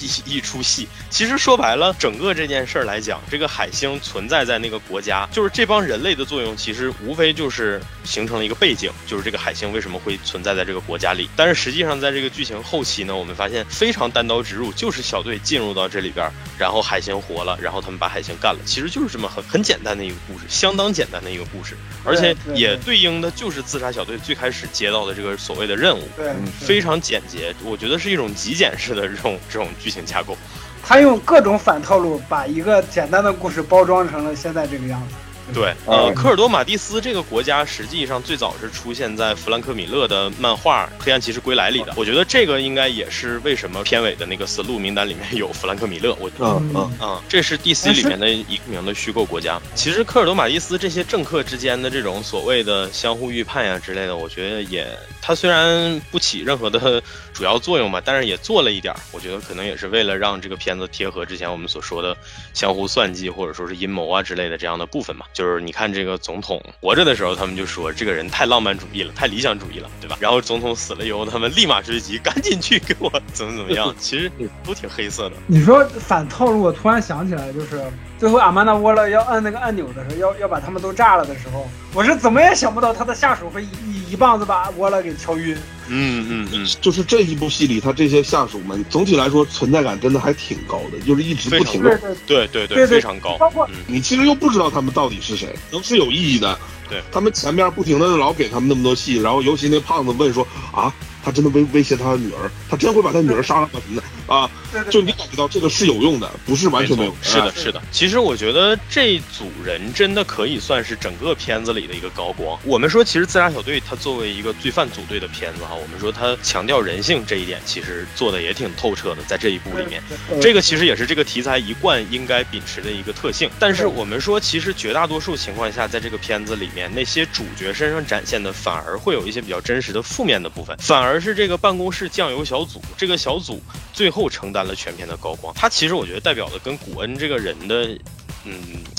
[0.00, 0.88] 一一 一出戏。
[1.10, 11.28] 其实说白了，整个这件事儿来讲，这个海星存在在那个国家，就是这帮人类的作用，其实无非就是形成了一个背景，就是这个海星为什么会存在在这个国家里。
[11.36, 26.08] 但是实际上，在这个剧情后期呢，我们发现非常单刀直入，就是小队进入到这里边，然后海星活了，然后他们把海星干了，其实就是这么很很简单的一个故事，相当简单的一个故事，而且也对应的就是自杀小队最开始接到的这个所谓的任务。
[26.16, 30.36] 对，非常简洁，我觉得是一种极简式的这种这种剧情架构。
[30.82, 35.14] 他用各种反套路把一个简单的故事包装成了现在这个样子。
[35.52, 41.92] 对，呃，科尔多马蒂斯这个国家实际上最早是出现在弗兰克米勒的漫画《黑暗骑士归来》里的。
[41.96, 46.16] 我觉得这个应该也是为什么片尾的那个死路名单里面有弗兰克米勒。
[46.20, 49.60] 我嗯嗯，啊、这是 DC 里面的一个名的虚构国家。
[49.74, 54.86] 其实科尔多马蒂斯这些政客之间的这种所谓的相互预判呀之类的，我觉得也，
[55.20, 57.02] 它虽然不起任何的
[57.40, 59.00] 主要作用吧，但是也做了一点儿。
[59.12, 62.14] 我觉得可能也是为了让这个片子贴合之前我们所说的
[62.52, 65.24] 相互算计或者说是阴谋啊之类的这样的部分嘛。
[65.32, 70.18] 就是你看这个总统活着的时候，他们就说这个人太浪漫主义了，太理想主义了，对吧？
[70.20, 73.94] 然后总统死了以后，他们立马追击，赶紧去给我怎么怎么样。
[73.98, 74.30] 其实
[74.62, 75.36] 都挺黑色的。
[75.46, 77.82] 你说反套路，我突然想起来，就是
[78.20, 85.56] 最后阿曼达沃勒要按那个按钮的时候，要要把他们都炸了的时候，我是怎么也想不到他的下属会一一一棒子把沃勒给敲晕。
[85.88, 91.98] 嗯嗯嗯，就是这一部戏里，他这些下属们总体来说存在感真的还挺高的，就是一直不停的。
[92.26, 93.38] 对对对对对对非常高。
[93.38, 96.58] 包括嗯，你其实又不知道他们到底是谁，都是有意义的。
[96.90, 100.92] 对他们前面不停的老给他们那么多戏，然后尤其那胖子问说啊，
[101.22, 103.80] 他真的威威胁他的女儿，他真会把他女儿杀了吗？
[103.86, 104.48] 什么的啊，
[104.90, 107.16] 就你感觉到这个是有用的，不是完全没有用。
[107.22, 107.82] 是的，哎是的。
[107.90, 112.56] 其实我觉得这组人真的可以算是整个片子里的一个高光。
[112.64, 120.00] 我们说，其实自杀小队它作为一个罪犯组队的片子哈，我们说它强调人性这一点，其实做的也挺透彻的，在这一部里面。
[120.40, 123.50] 这个其实也是这个题材一贯应该秉持的一个特性。
[123.58, 133.60] 但是我们说，其实绝大多数情况下，在这个片子里面，那些主角身上展现的反而会有一些比较真实的负面的部分，反而而是这个办公室酱油小组这个小组
[133.92, 135.52] 最后承担了全片的高光。
[135.54, 137.98] 他其实我觉得代表的跟古恩这个人的。
[138.46, 138.54] 嗯，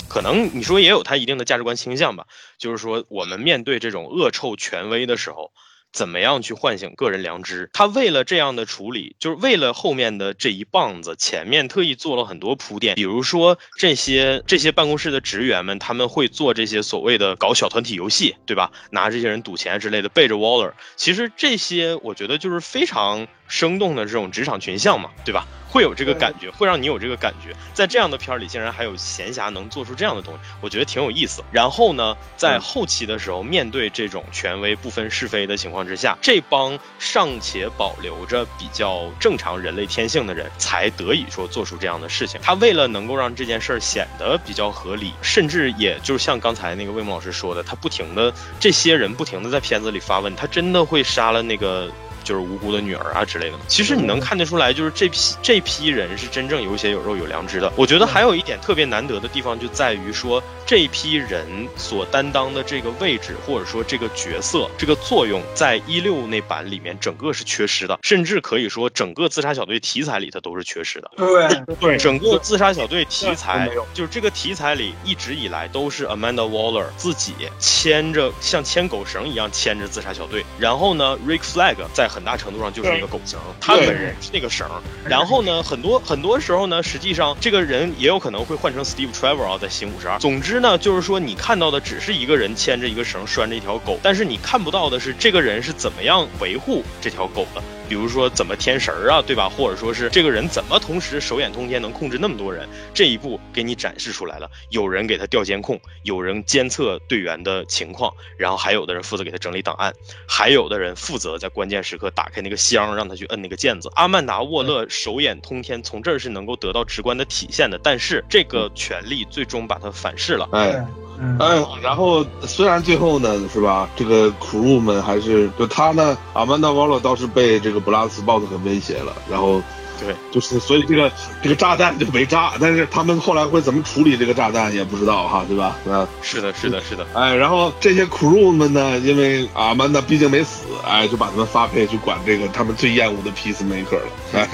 [0.07, 2.27] 可能你说也有他一定的价值观倾向吧，
[2.59, 5.51] 就是说我们面对这种恶臭权威的时候，
[5.91, 7.69] 怎么样去唤醒个人良知？
[7.73, 12.95] 他为了这样的处理，就是为了后面的这一棒子，前面特意做了很多铺垫。
[12.95, 18.71] 比如说这些这些办公室的职员们，他们会做这些所谓的搞小团体游戏，对吧？
[18.89, 20.73] 拿这些人赌钱之类的，背着 Waller。
[20.95, 25.45] 其实这些我觉得就是非常生动的这种职场群像嘛，对吧？
[25.69, 27.55] 会有这个感觉，会让你有这个感觉。
[27.73, 31.41] 在这样的片儿里，竟然还有闲暇能做出这样的东西，我觉得挺有意思。
[31.49, 42.39] 然后呢，在后期的时候，面对这种权威不分是非的情况之下，这帮尚且保留着比较正常人类天性的人，才得以说做出这样的事情。
[42.43, 51.89] 他为了能够让这件事儿显得比较合理，甚至也就是像刚才那个魏梦老师说的，他不停的这些人不停的在片子里发问，他真的会杀了那个
[52.23, 53.57] 就是无辜的女儿啊之类的。
[53.67, 57.71] 其实你能看得出来，就是这批这批人是真正有血有肉有良知的。
[57.75, 71.11] 我觉得还有一点特别难得的地方就在于说，这批人所担当的这个位置或者说这个角色这个作用，在一六那版里面整个是缺失的，甚至可以说整个自杀小队题材里它都是缺失的。
[71.17, 84.67] 对对整个自杀小队题材就是这个题材里一直以来都是 Amanda Waller 自己牵着像牵狗绳一样牵着自杀小队，然后呢，Rick Flag 在很大程度上就是那个狗绳，他本人是那个绳，
[85.05, 90.19] 然后呢，很多很多时候呢，实际上这个人也有可能会换成 Steve Trevor 啊，在新五十二。
[90.19, 97.61] 总之呢，就是说你看到的只是一个人牵着一个绳拴着一条狗，但是你看不到的是这个人是怎么样维护这条狗的。
[97.91, 99.49] 比如说怎么添神儿啊，对吧？
[99.49, 104.49] 或者说是这个人怎么同时手眼通天能控制那么多人，这一步给你展示出来了。
[104.69, 109.93] 有人给他调监控，有人监测队员的情况，然后还有的人负责给他整理档案，
[110.25, 113.91] 还有的人负责在关键时刻打开那个箱，让他去摁那个键子。
[113.95, 120.47] 阿曼达沃勒手眼通天，从这儿是能够得到直观的体现的，但是这个权力最终把它反噬了。
[120.53, 120.81] 哎。
[121.21, 123.87] 嗯，哎，然后虽然最后呢，是吧？
[123.95, 129.61] 这个 crew 们还是就他呢，阿曼达瓦洛倒是被这个布拉斯鲍特给威胁了，然后
[129.99, 131.11] 对，就是所以这个
[131.43, 135.77] 这个炸弹就没炸，但是他们后来会怎么处理这个炸弹也不知道哈，对吧？
[135.87, 137.05] 啊，是的，是的，是的。
[137.13, 144.47] 哎，然后这些 crew 们呢，因为阿曼达毕竟没死，哎，就把他们发配去管这个他们最厌恶的 peacemaker 了，哎，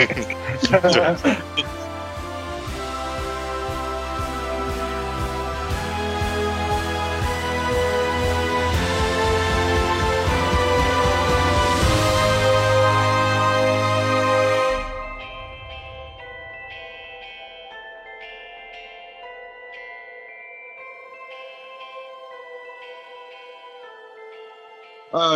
[0.92, 1.16] 对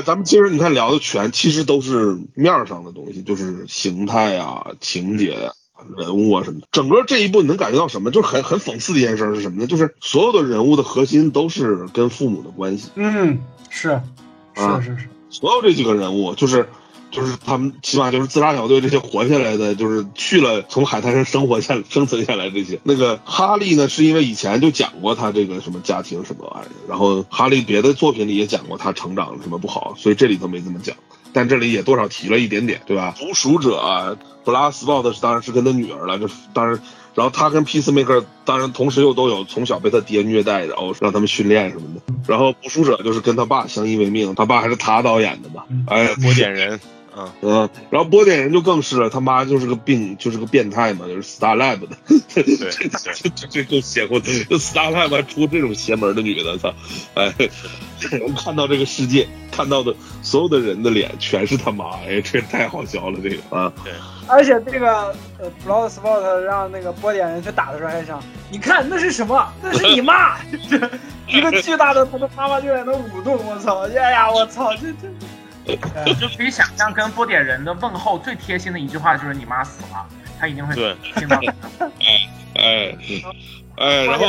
[0.02, 5.54] 呃，咱们其实你看聊的全其实都是面儿上的东西，就是形态啊、情节啊、
[5.96, 6.68] 人物啊什么的。
[6.72, 8.10] 整个这一部你能感觉到什么？
[8.10, 9.68] 就是很很讽刺的一件事是什么呢？
[9.68, 12.90] 就是所有的人物的核心都是跟父母的关系。
[12.96, 13.40] 嗯，
[13.70, 14.04] 是啊
[14.56, 16.68] 是是是，所有这几个人物，就是
[17.12, 22.80] 就是他们起码就是自杀小队这些活下来的，就是去了从海滩上生活下生存下来这些。
[22.84, 30.96] 那个哈利呢，是因为以前就讲过他这个什么家庭什么玩意儿，然后哈利别的作品里也讲过他成长什么不好，所以这里头没怎么讲。
[31.34, 33.16] 但这里也多少提了一点点，对吧？
[33.18, 36.78] 捕鼠者啊布拉斯鲍特当然是跟他女儿了，这当然，
[37.16, 42.02] 然后他跟 Peacemaker 当然同时又都有从小被他爹虐待，然后让他们训练什么的。
[42.28, 46.82] 然后捕鼠者就是跟他爸相依为命，他爸还是他导演的嘛，哎，波点人，
[47.16, 51.96] 嗯，嗯，然后波点人就更是了，他妈就是个病，就是个变态嘛，就是 Star Lab 的，
[52.34, 56.74] 对这这这够邪乎的，就 Star Lab 还出这种邪门的女的，操！
[57.16, 57.34] 哎，
[58.20, 63.92] 能看到这个世界，看到的所有的人的脸全是他妈，哎，这太好笑了，这个啊，对
[64.28, 69.46] 而且这个呃 Blood Spot 让那个波点人去打的时候还想，你看那是什么？
[69.62, 70.38] 那是你妈！
[70.70, 70.90] 就是
[71.28, 73.82] 一个巨大的他的妈妈就在那舞动，我操！
[73.90, 74.74] 哎呀，我操！
[74.76, 75.08] 这这，
[75.68, 80.06] 哎 就可以想象，跟波点人的问候最贴心的一句话就是“你妈死了”，
[80.40, 81.40] 他一定会对听到。
[82.04, 82.98] 哎，哎
[83.78, 84.26] 哎，然后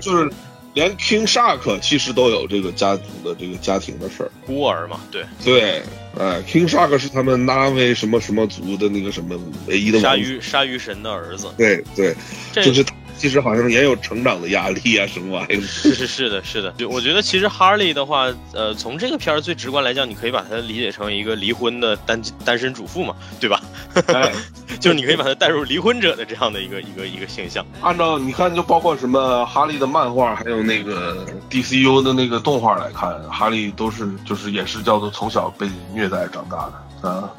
[0.00, 0.30] 就是
[0.74, 4.30] 连 King Shark 其实都有这个家族的这个家庭的事儿。
[4.46, 5.82] 孤儿嘛，对，对，
[6.18, 10.16] 哎，King Shark 是他们纳威什么什么族的那个什么唯一的鲨。
[10.16, 12.14] 鱼鲨鱼神的儿子，对对，
[12.52, 15.60] 这就是他其实好像也有成长的压力啊，什么玩意儿。
[15.60, 16.72] 是是是的，是的。
[16.72, 23.62] 就我觉得其实哈利的话，呃，从这个片儿最直观来讲，你可以把它理解成一个离婚的单单身主妇嘛，对吧？
[24.12, 24.32] 哎，
[24.80, 27.64] 就是你可以把它带入离婚者的这样的一个一个一个形象。
[27.80, 36.68] 按照你看，就包括什么哈利的漫画，还有那个 DCU 的那个动画来看，哈利都是就是也是叫做从小被虐待长大
[37.00, 37.30] 的啊。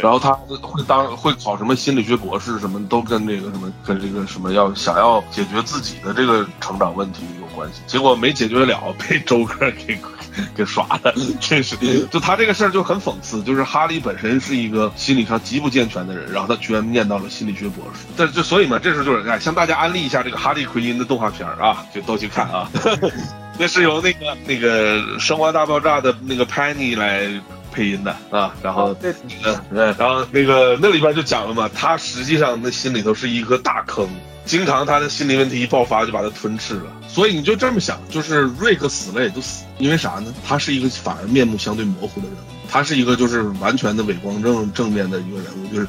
[0.00, 9.98] 然后他会当会考什么心理学博士，什么都跟这个什么跟这个什么要想要解决自己的这个成长问题有关系，结果没解决了，被周哥给
[10.54, 11.76] 给耍了，真是。
[12.10, 22.68] 就他这个事儿就很讽刺，就是哈利本身是一个心理上极不健全的人，然后他居然念到了心理学博士，这就所以嘛，这时候就是哎，向大家安利一下这个哈利奎因的动画片啊，就都去看啊，
[23.58, 27.28] 那是由那个那个《生活大爆炸》的那个 Penny 来
[27.72, 28.94] 配音的啊，然后。
[28.94, 29.12] 对，
[29.44, 34.08] 嗯，嗯，然后那个那里边就讲了嘛，他实际上那心里头是一个大坑，
[34.44, 36.92] 经常他的心理问题一爆发就把他吞噬了。
[37.08, 40.32] 所以你就这么想，就是瑞克死了也就死，因为啥呢？
[40.46, 45.86] 他是一个反而面目相对模糊的人物，他是一个就是完全的伪光正正面的一个人物，就是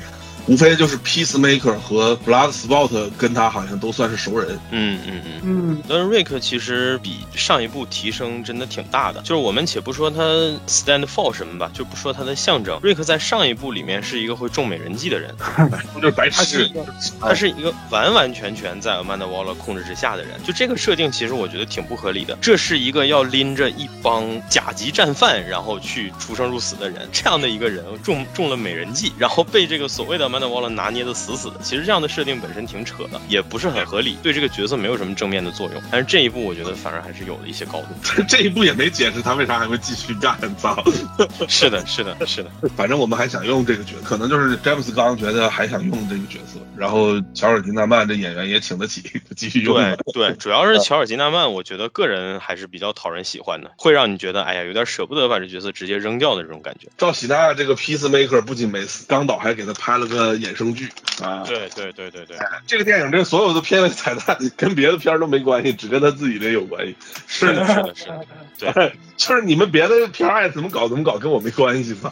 [0.47, 4.59] 无非就是 Peacemaker 和 Bloodsport 跟他好像都算是熟人。
[4.71, 5.41] 嗯嗯嗯。
[5.43, 10.21] 嗯，但是瑞克其实比上一部提升真的挺大的，就是我们且不说他
[10.67, 15.33] stand fall 什么吧，就不说他的象征，瑞克在上一部里面是一个会中美人计的人，
[15.95, 16.73] 就是白他是痴。
[17.19, 22.37] 他是一个完完全全在 Amanda Waller 控制之下的人，就这个设定其实我觉得挺不合理的。
[22.41, 31.55] 这是一个要拎着一帮甲级战犯，然后去出生入死的人，这样的一个人中中了美人计，然后被这个所谓的 Amanda Waller 拿捏的死死的。
[31.61, 35.81] 其实这样的设定本身挺扯的，也不是很合理，对这个角色没有什么正面的作用。
[35.91, 37.87] 但是这一部我觉得反而还是有了一些高度。
[38.27, 40.83] 这一步也没解释他为啥还会继续干，操！
[41.47, 49.03] 是的，是的，是的，反正我们还想用这个角色，可能就是詹姆斯刚觉得还想用这个角色，然后乔尔·金纳曼这演员也请得起，
[49.35, 49.97] 继续用对。
[50.13, 56.87] 对，主要是乔尔·吉纳曼，我觉得个人还是比较讨人喜欢的，会让你觉得哎呀有点舍不得把这角色直接扔掉的这种感觉。
[56.97, 60.89] 赵喜娜这个 Peacemaker 不仅没死，刚导还给他拍了个衍生剧
[61.21, 61.43] 啊。
[61.45, 62.37] 对对对对对。
[62.65, 66.95] 这个电影这所有的片尾彩蛋跟别的片儿都没关系，只跟他自己这有关系。
[67.27, 72.11] 是的，是的，是的，对， 就是你们别的片儿爱怎么搞怎么搞，跟我没关系嘛。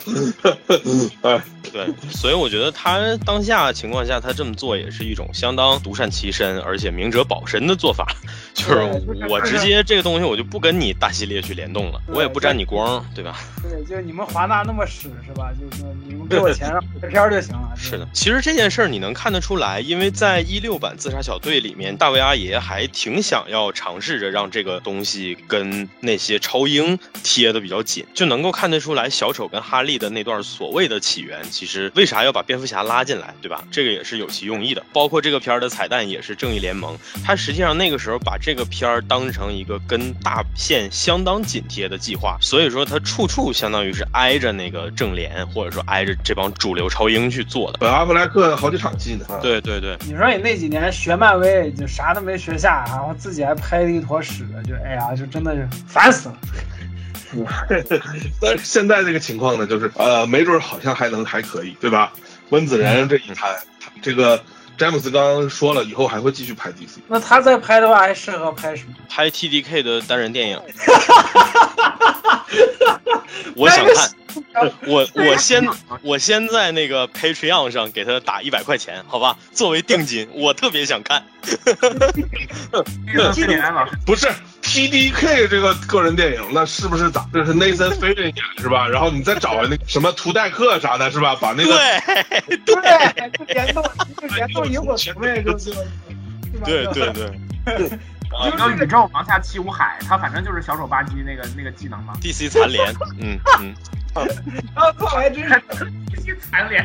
[1.23, 1.41] 哎，
[1.71, 8.05] 对，所以我觉得他当下情况下他这么做也是一种相当独善其身，而且明哲保身的做法。
[8.53, 13.39] 就是我直接这个东西我就不跟你大系列去联动了，我也不沾你光，对吧？
[13.63, 15.51] 对，就你们华纳那么使是吧？
[15.53, 17.71] 就是你们给我钱让拍片儿就行了。
[17.75, 26.90] 是的，其实这件事儿你能看得出来，因为在一六版自杀小队里面，大卫阿爷还挺想要尝试着让这个东西跟那些超英
[27.23, 33.63] 贴的比较紧，就能够看得出来小丑跟哈利的那段所谓的起源，其实为啥要把蝙蝠侠拉进来，对吧？
[33.71, 34.83] 这个也是有其用意的。
[34.93, 47.77] 包括这个片儿的彩蛋也是正义联盟，他实际上那个时候把这个片儿当成一个跟大线相当紧贴的计划，所以说他处处相当于是挨着那个正联，或者说挨着这帮主流超英去做的。
[47.79, 49.25] 本阿弗莱克好几场戏呢。
[49.41, 56.37] 对对对，你说你那几年学漫威就啥都没学下，然后自己还拍了一坨屎，就哎呀，就真的是烦死了。
[58.41, 62.11] 但是现在这个情况呢，就是呃，没准好像还能还可以，对吧？
[62.49, 63.55] 温子仁这一拍，
[64.01, 64.43] 这个
[64.77, 66.99] 詹姆斯刚说了，以后还会继续拍 DC。
[67.07, 68.93] 那他再拍的话，还适合拍什么？
[69.09, 70.59] 拍 TDK 的单人电影。
[73.55, 75.65] 我想看，我我先
[76.01, 81.23] 我先在那个 Patreon 上给他打一百块钱，好吧，作为定金，我特别想看。
[81.43, 83.47] 这个老师
[84.05, 84.27] 不是
[84.61, 87.25] TDK 这个个人电影，那是不是咋？
[87.33, 88.87] 这是 Nathan Fillion 演是吧？
[88.87, 91.35] 然后你再找那什么图代克啥的，是吧？
[91.39, 91.77] 把那个
[92.47, 93.83] 对对，就联动，
[94.21, 95.73] 就联动萤火虫呗，就就，
[96.65, 97.89] 对对对。
[98.47, 102.13] 一个宇宙王下七武海，他反正就是小丑吧唧那个那个技能嘛。
[102.21, 103.75] DC 残联，嗯嗯，
[104.75, 105.57] 然后后来真是，
[106.49, 106.83] 残联。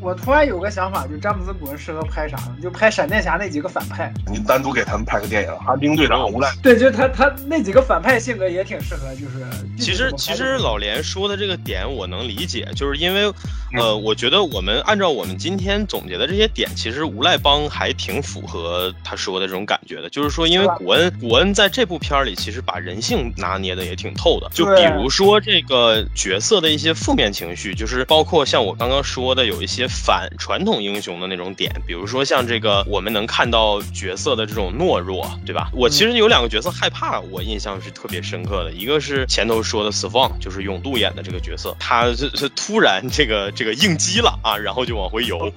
[0.00, 2.56] 我突然有个想法，就詹姆斯古恩适合拍啥呢？
[2.62, 4.12] 就拍闪电侠那几个反派。
[4.26, 6.50] 你单独给他们拍个电影，寒冰队长无赖。
[6.62, 9.46] 对，就他他那几个反派性格也挺适合，就是。
[9.78, 13.32] 其实其实老连说的这个点我能理解，就是因为，
[13.78, 35.70] 呃，我觉得我们按照我们今天总结的这些点，其实无赖帮还挺符合他说的这种感觉的，就是说，因为古恩古恩在这部片里其实把人性拿捏的也挺透的，就比如说这个角色的一些负面情绪，就是包括像我刚刚说的有一些反传统英雄的那种点，比如说像这个我们能看到角色的这种懦弱，对吧？
[35.72, 45.52] 我其实有两个角色害怕，我印象是特别深刻的，一个是前头说的 Swan，就是永度演的这个角色，他是是突然这个这个应激了啊，然后就往回游。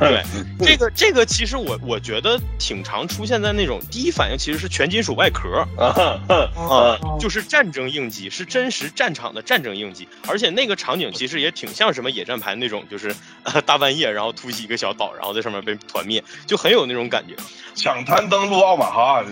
[0.00, 0.22] 对，
[0.60, 13.14] 这个这个其实我我觉得挺常出现在那种第一反应其实是全金属外壳啊，就是战争应激，是真实战场的战争应激，而且那个场景其实也挺像什么野战排那种，就是、
[13.44, 17.34] 呃、大半夜然后突袭一个小岛，然后在上面被团灭，就很有那种感觉。
[17.74, 19.22] 抢滩登陆奥马哈，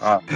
[0.00, 0.20] 啊，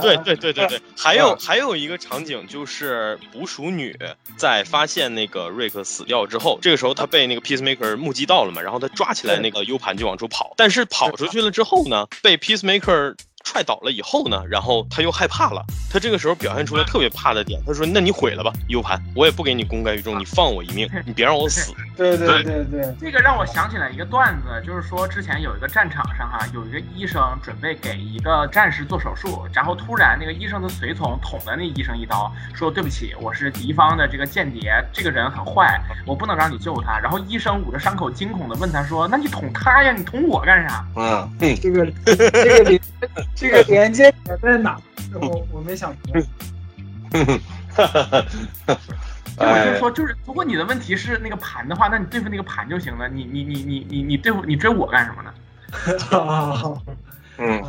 [0.00, 3.96] 对对对对对， 还有还有一个场景就是捕鼠女
[4.36, 13.16] 在发现那个瑞克死掉之后，这个时候她被那个 Peacemaker 目击到了嘛，然后她抓起来那个 U 盘就往出跑，但是跑出去了之后呢，被 Peacemaker
[13.48, 21.72] 踹倒了以后呢，然后他又害怕了，他这个时候表现出来特别怕的点，他说：“那你毁了吧 U 盘，我也不给你功盖于众，你放我一命， 你别让我死。
[21.96, 36.98] ”对对对对，这个让我想起来一个段子，就是说之前有一个战场上哈、有一个医生准备给一个战士做手术，然后突然那个医生的随从捅了那医生一刀，说对不起，我是敌方的这个间谍，这个人很坏，我不能让你救他。
[36.98, 39.90] 然后医生捂着伤口惊恐的问他说：“那你捅他呀？
[39.90, 42.14] 你捅我干啥？”嗯，这个 这
[42.62, 42.80] 个连
[43.38, 44.80] 这个连接点在哪？
[45.14, 46.20] 我 我没想出来。
[46.20, 46.26] 就
[49.38, 53.08] 我就是哎说，就是如果你的问题是那个盘的话，那你对付那个盘就行了。
[53.08, 55.32] 你你你你你你对付你追我干什么呢？
[57.38, 57.62] 嗯，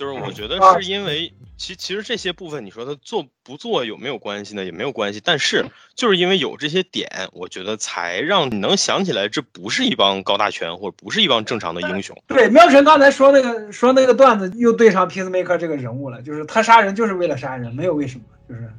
[0.00, 4.64] 就是我觉得啊是因为其其实这些部分你说他做不做有没有关系呢？
[4.64, 12.16] 也没有关系，但是就是因为有这些点，我觉得才让你能想起来这不是一帮高大全或者不是一帮正常的英雄。
[12.26, 18.72] 对，喵晨刚才说那个说那个段子，又对上 Peacemaker 这个人物了，就是他杀人就是为了杀人，没有为什么，就是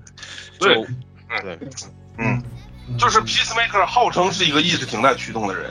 [0.57, 0.73] 对
[1.43, 1.69] 对，
[2.17, 2.41] 嗯，
[2.97, 5.69] 就是 Peacemaker 号称是一个意识形态驱动的人，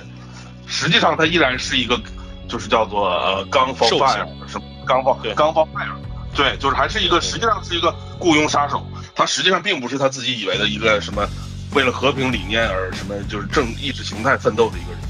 [0.69, 2.01] 实际上他依然是一个，
[2.49, 5.33] 就是叫做呃刚 u n for Fire 什么 Gun for 对。
[5.35, 5.95] Gun for Fire，
[6.35, 8.85] 对，就是还是一个实际上是一个雇佣杀手，
[9.15, 11.25] 他实际上并不是他自己以为的一个什么
[11.75, 15.01] 为了和平理念而什么就是正意识形态奋斗的一个人。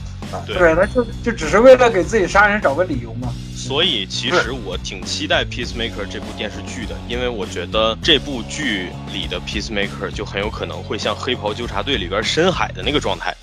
[0.46, 0.58] 对。
[0.58, 3.32] 对，他就就只是为了给自己杀人找个理由嘛。
[3.56, 13.34] 所以其实我挺期待《Peacemaker》这部电视剧的，因为我觉得这部剧里的 Peacemaker 就很有可能会像《黑袍纠察队》里边深海的那个状态，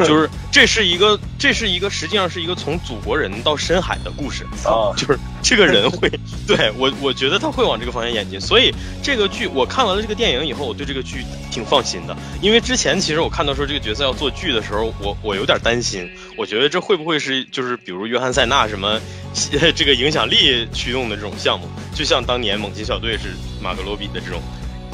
[0.08, 4.92] 就是这是一个这是一个实际上是一个从祖国人到深海的故事啊。
[4.96, 6.10] 就是这个人会
[6.46, 19.00] 对我我觉得他会往这个方向演进，所以这个剧我看完了这个电影以后，我对这个剧挺放心的，因为之前其实我看到说这个角色要做剧的时候，我我有点担心，我觉得这会不会是就是比如约翰塞纳什么
[19.74, 24.42] 这个影响力驱动的这种项目，就像当年猛禽小队是马格罗比的这种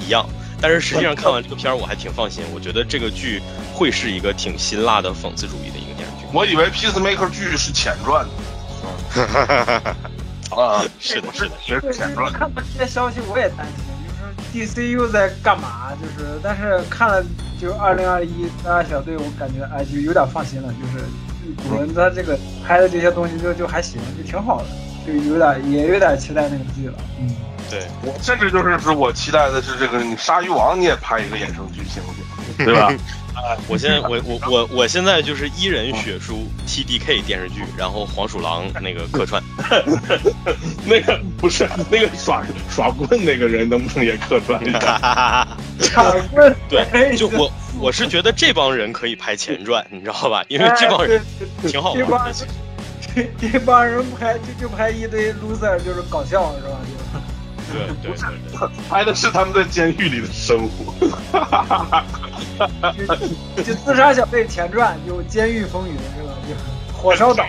[0.04, 0.28] 一样。
[0.60, 2.42] 但是实际上看完这个片儿，我还挺放心。
[2.54, 3.42] 我觉得这个剧
[3.72, 6.26] 会是一个挺辛辣的讽刺主义的一个电视剧。
[6.32, 8.26] 我以为 Peacemaker 剧是前传
[9.14, 9.94] 的，
[10.56, 13.84] 啊，是的，是的，是前传看到这些消息我也担心，
[14.52, 15.92] 就是 DCU 在干嘛？
[16.00, 17.22] 就是但是看了
[17.60, 21.04] 就二零二一大小队，我感觉哎就有点放心了，就是
[21.68, 24.66] 古伦他这个拍的这些东西就就还行，就挺好的，
[25.06, 26.94] 就有点也有点期待那个剧了。
[27.20, 27.30] 嗯，
[27.70, 32.66] 对，我甚至就是说我期待的是这个你鲨鱼王你也拍一个衍生剧行不行？
[32.66, 32.92] 对吧？
[33.68, 39.42] 我现在我我我我现在就是伊人血书 TDK 电视剧，然后黄鼠狼那个客串。
[40.86, 45.46] 那个不是那个耍耍棍那个人能不能也客串一下？
[45.92, 50.42] 卡棍对，就我我是觉得这帮人可以拍前传，你知道吧？
[50.48, 51.20] 因为这帮人
[51.62, 52.46] 哎挺好这帮玩的。
[53.14, 56.78] 这这帮人拍就就拍一堆 loser，就是搞笑是吧？
[57.72, 60.94] 对对对对，拍的是他们在监狱里的生活。
[63.56, 66.32] 就 就自杀小队前传有《监狱风云》是吧？
[66.48, 66.54] 就
[66.96, 67.44] 火烧岛。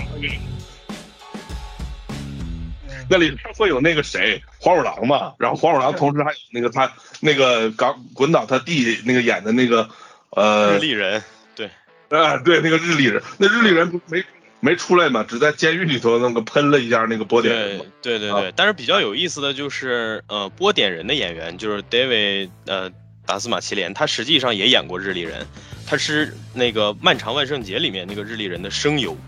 [3.09, 5.32] 那里会有那个谁黄鼠狼嘛？
[5.39, 6.91] 然后黄鼠狼同时还有那个他
[7.22, 9.89] 那个港滚倒他弟那个演的那个
[10.32, 11.24] 呃日历人，
[11.55, 11.70] 对
[12.09, 14.22] 啊对那个日历人，那日历人不没
[14.60, 18.53] 没出来嘛，只在监狱里头那个喷了一下那个波点人嘛对对对对。
[18.55, 22.91] 但是比较有意思的就是，呃，波点人的演员就是 David 呃
[23.26, 25.45] 达斯马齐连，他实际上也演过日历人，
[25.86, 29.16] 他是那个《漫长万圣节》里面那个日历人的声优。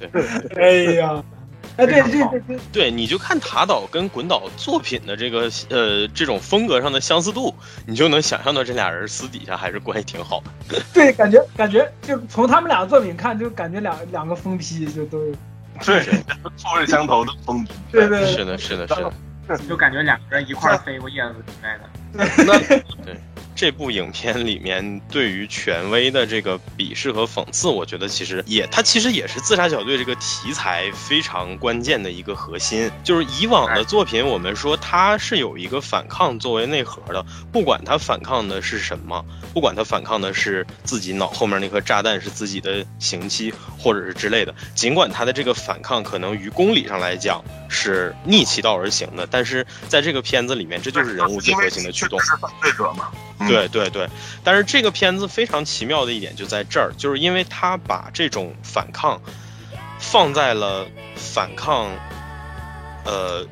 [0.00, 0.24] 对
[0.56, 1.22] 哎呀，
[1.76, 7.54] 哎对对对对对，你就看塔岛跟滚岛作品的这个呃这种风格上的相似度，
[7.86, 10.80] 你就能想象到这俩人私底下还是关系挺好的。
[10.94, 15.18] 对，感觉感觉就从他们俩的作品看，就感觉两两个疯批就都
[15.84, 16.04] 对，
[16.56, 17.72] 臭味相投的疯批。
[17.90, 19.12] 对对是的，是的，是的。
[19.68, 21.84] 就感觉两个人一块儿飞过叶子之类的。
[23.04, 23.12] 那
[23.54, 32.90] 这部影片里面对于权威的这个鄙视和讽刺，我觉得其实也，它其实也是自杀小队这个题材非常关键的一个核心。
[33.04, 52.20] 就是以往的作品，我们说它是有一个反抗作为内核的，不管它反抗的是什么，不管它反抗的是自己脑后面那颗炸弹是自己的刑期，或者是之类的，尽管它的这个反抗可能于公理上来讲是逆其道而行的，但是在这个片子里面，这就是人物最核心的驱动。
[52.24, 53.10] 是犯罪者嘛？
[53.44, 53.48] 嗯。
[53.48, 54.08] 对对对，
[54.42, 59.20] 但是这个片子非常奇妙的一点就在这儿，就是因为他把这种反抗
[59.98, 61.90] 放在了反抗，
[63.04, 63.46] 呃，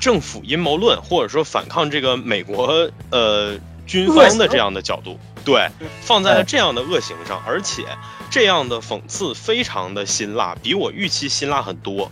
[0.00, 3.56] 政府阴谋论或者说反抗这个美国呃
[3.86, 5.68] 军方的这样的角度，对，
[6.00, 7.84] 放在了这样的恶行上，而且
[8.30, 12.10] 这样的讽刺非常的辛辣，比我预期辛辣很多。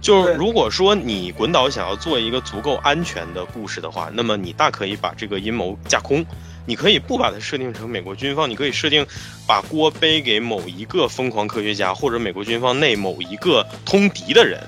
[0.00, 6.24] 就是如果说你滚岛想要做一个足够安全的故事的话，那么你大可以把这个阴谋架空，
[6.66, 9.06] 你可以不把它设定成美国军方，你可以设定
[9.46, 14.58] 把锅背给某一个疯狂科学家或者美国军方内某一个通敌的人。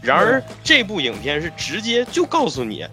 [0.00, 2.86] 然而这部影片是直接就告诉你，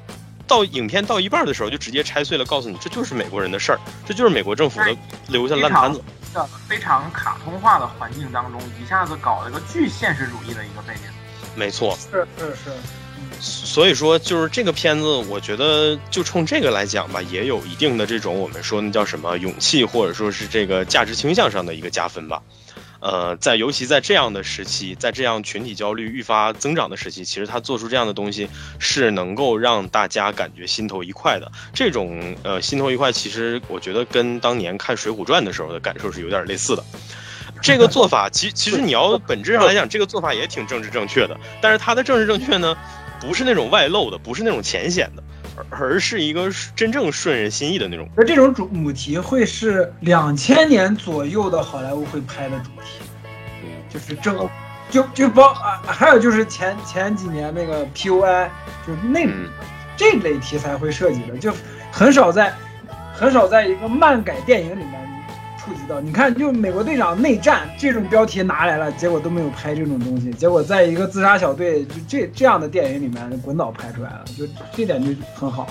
[0.45, 4.95] 到影片到一半的时候就直接拆碎了，告诉你这就是美国人的事儿，这就是美国政府的
[5.27, 6.03] 留下烂摊子。
[6.33, 11.03] 的非常卡通化的环境当中，一下子搞了个巨现实主义的一个背景。
[11.56, 12.72] 没错，是是是，
[13.40, 22.41] 所以说，就是这个片子，我觉得就冲这个来讲吧，也有一定的这种我们说那叫什么勇气，或者说是这个价值倾向上的一个加分吧。
[23.02, 28.49] 呃，在尤其在这样的时期，在这样群体焦虑愈发增长的时期，其实他做出这样的东西
[28.80, 31.52] 是能够让大家感觉心头一快的。
[31.72, 36.84] 这种呃心头一快，其实我觉得跟当年看《水浒传》的时候的感受是有点类似的。
[37.65, 41.35] 这个做法，其其实你要本质上来讲，这个做法也挺政治正确的。
[41.59, 42.77] 但是它的政治正确呢，
[43.19, 45.23] 不是那种外露的，不是那种浅显的，
[45.55, 48.07] 而而是一个真正顺人心意的那种。
[48.15, 53.03] 那这种主母题会是两千年左右的好莱坞会拍的主题，
[53.89, 54.47] 就是正，
[54.91, 58.47] 就就包啊，还有就是前前几年那个 POI，
[58.85, 59.49] 就是那、嗯
[59.97, 61.53] 这类题材会涉及的，就
[61.89, 62.53] 很少在
[63.13, 65.05] 很少在一个漫改电影里面
[66.03, 75.68] 你看，就美国队长内战这种标题拿来了，结果都没有拍这种东西，结果在一个自杀小队就这这样的电影里面滚倒拍出来了，就这点就很好。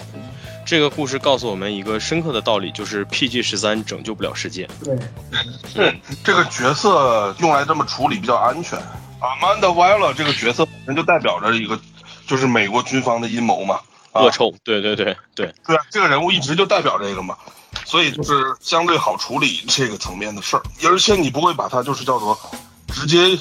[0.64, 4.68] 这个故事告诉我们一个深刻的道理，就是 PG 十三拯救不了世界。
[4.82, 4.96] 对，
[5.68, 8.78] 是这个角色用来这么处理比较安全。
[9.20, 11.78] Amanda Waller 这个角色本身就代表着一个，
[12.26, 13.80] 就是美国军方的阴谋嘛。
[14.14, 14.22] 啊。
[14.22, 17.36] 恶臭，对对对对，对，这个人物一直就代表这个嘛，
[17.84, 22.38] 所以就是相对好处理这个层面的事儿，而且你不会把它就是叫做
[22.88, 23.38] 直接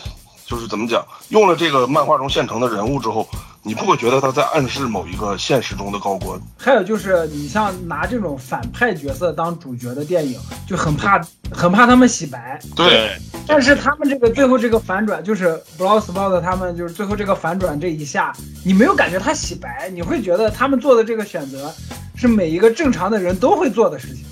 [0.53, 3.27] 就是怎么讲，用了这个漫画中现成的人物之后，
[3.63, 6.39] 你不会觉得他在暗示某一个现实中的高官。
[6.59, 11.19] 还有就是，你像拿这种反派角色当主角的电影，就很怕
[11.51, 12.59] 很怕他们洗白。
[12.75, 13.17] 对，
[13.47, 18.31] 但是他们这个最后这个反转，就是 b l o s p o t 他们就是最后这个反转这一下，
[18.63, 21.73] 你没有感觉他洗白，你会觉得他们做的这个选择
[22.15, 24.23] 是每一个正常的人都会做的事情。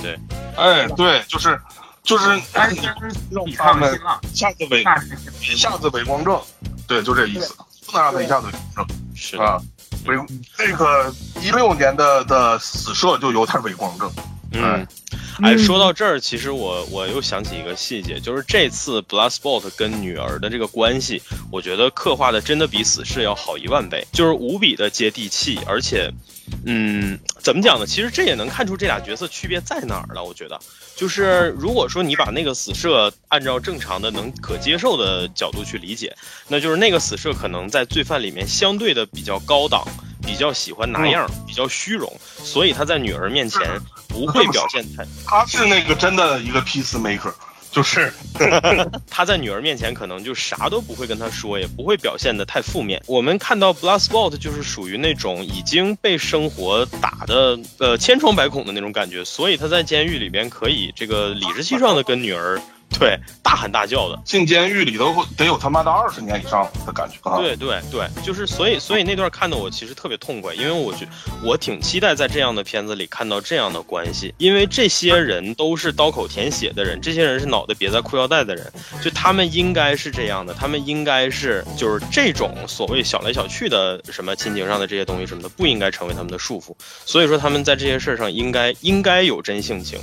[0.00, 0.18] 对
[0.56, 1.60] 哎，对，就是
[2.06, 2.80] 就是但是
[3.30, 4.00] 让抵他们
[4.32, 4.80] 下次伪
[5.42, 6.40] 一下次伪光正，
[6.86, 7.52] 对，就这意思，
[7.84, 8.96] 不能让他一下子伪光正。
[9.14, 9.60] 是啊，
[10.06, 10.16] 伪
[10.56, 11.12] 那个
[11.42, 14.12] 一六年的的死射就有点伪光正，
[14.52, 14.86] 嗯，
[15.42, 21.20] 哎，说到这儿，其实我我又想起一个细节，就是这次 Bloodsport 跟女儿的这个关系，
[21.50, 26.12] 我觉得刻画的真的比死侍要好一万倍，就是无比的接地气，而且，
[26.64, 27.86] 嗯，怎么讲呢？
[27.86, 30.22] 其实这也能看出这俩角色区别在哪儿了。
[30.22, 30.58] 我觉得，
[30.96, 36.16] 就是如果说你把那个死射按照正常的能可接受的角度去理解，
[36.48, 39.86] 那就是那个死射可能在罪犯里面相对的比较高档，
[40.22, 42.12] 比较喜欢拿样，比较虚荣，
[42.42, 43.60] 所以他在女儿面前
[44.08, 45.04] 不会表现太。
[45.24, 47.32] 他是那个真的一个 peacemaker，
[47.76, 48.10] 就是
[49.10, 53.02] 他在女儿面前可能就啥都不会跟她说，也不会表现的太负面。
[53.06, 62.58] 我们看到 Bloodsport 就是属于那种已经被生活打的呃千疮百孔的那种感觉，所以他在监狱里边可以这个理直气壮的跟女儿
[62.98, 64.18] 对大喊大叫的。
[64.24, 67.38] 进监狱里头得有他妈的二十年以上的感觉啊。
[67.38, 71.06] 对对对，就是所以所以那段看的我其实特别痛快，因为我觉
[71.42, 78.72] 我挺期待在这样的片子里看到这样的关系，因为这些人都是刀口舔血的人，这些人是脑袋别在裤腰带的人，
[79.02, 90.00] 就他们应该是这样的，他们应该是就是这种所谓小来小去的什么亲情上的这些东西什么的，不应该成为他们的束缚，所以说他们在这些事儿上应该应该有真性情。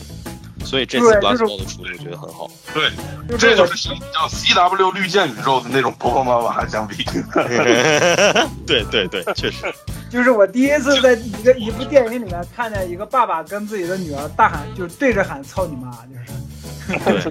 [0.63, 2.49] 所以这次对 b l o 就 o 是 d 的处理，我觉得很好。
[2.73, 2.89] 对，
[3.29, 7.03] 就这就是叫 CW 绿箭宇宙的那种婆婆妈妈相比。
[8.65, 9.71] 对对对，确实。
[10.09, 17.29] 就是我第一次在一个一部电影里面看见一个爸爸跟自己的女儿大喊，就是对着喊“操你妈”，就是，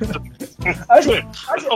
[0.88, 1.68] 而且而且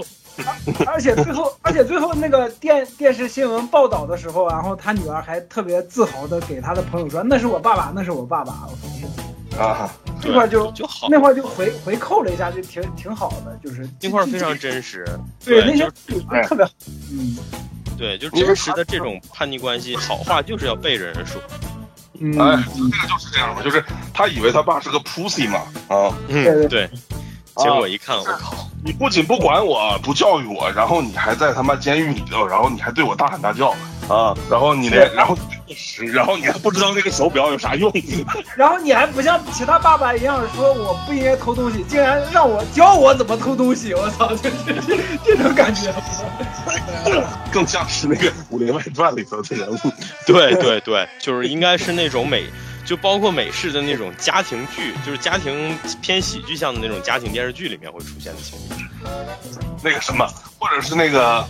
[0.45, 8.91] 而而且最后而且最后那个电电视新闻报道的时候，然后他女儿还特别自豪的给他的朋友说：“那是我爸爸，那是我爸爸。”我说
[9.59, 15.07] 啊，这块就就好，那块就回回扣了一下，就挺挺好的，就是那块儿非常真实。
[15.45, 16.70] 对那些就是特别好，
[17.12, 17.37] 嗯
[17.97, 21.41] 对，就真实的这种叛逆关系，好话就是要背着人说。
[22.19, 23.83] 嗯，哎，这个就是这样嘛，就是
[24.15, 26.91] 他以为他爸是个 pussy 嘛，啊，嗯，对对。
[27.57, 33.70] 结果一看，我靠，你不仅不管我，不教育我，然后你还在他妈监狱里头，然后你还对我大喊大叫
[34.09, 35.37] 啊，然后你连，然后
[36.12, 37.91] 然后你还不知道那个手表有啥用，
[38.57, 44.57] 然后你还不像其他爸爸一样说我不应该偷东西，竟然让我教我怎么偷东西，我操，就是
[44.87, 45.93] 这这种感觉。
[47.51, 49.78] 更像是那个《武林外传》里头的人物。
[50.27, 52.45] 对对对，就是应该是那种美，
[52.87, 58.77] 就包括美式的那种家庭剧，就是家庭偏喜剧向的那种家庭电视剧里面会出现的情节。
[59.83, 60.27] 那个什么，
[60.59, 61.45] 或者是那个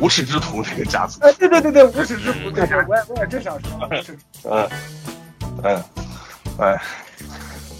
[0.00, 3.88] 无耻之徒那个家族，哎，对对对对，无耻之徒，对对，我也我也正想说，
[4.44, 4.68] 嗯
[5.62, 5.82] 嗯，
[6.58, 6.82] 哎，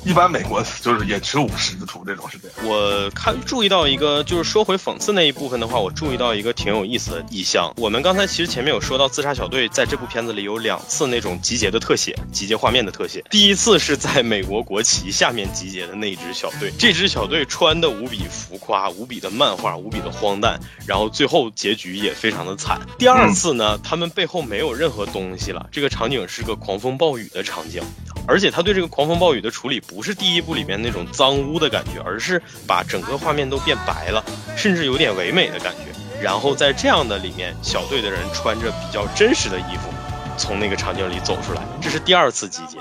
[0.04, 2.68] 一般美国就是也只有五十出这种是这样。
[2.68, 7.72] 我看注意到一个，就是说回讽刺那一部分的话，我注意到一个挺有意思的意象。
[7.76, 13.24] 我们刚才其实前面有说到，自杀小队在这部片子里有两次那种集结的特写，集结画面的特写。
[13.30, 22.80] 第一次是在美国国旗下面集结的那一支小队，这支小队穿的无比浮夸，无比的漫画，无比的荒诞，然后最后结局也非常的惨。
[22.98, 27.80] 第二次呢，他们背后没有任何东西了，这个场景是个狂风暴雨的场景。
[28.24, 34.24] 而且他对这个狂风暴雨的处理不是第一部里面那种脏污的感觉，而是把整个画面都变白了，
[34.56, 35.92] 甚至有点唯美的感觉。
[36.20, 39.92] 然后在这样的里面，小队的人穿着比较真实的衣服，
[40.38, 42.78] 从那个场景里走出来，这是第二次集结。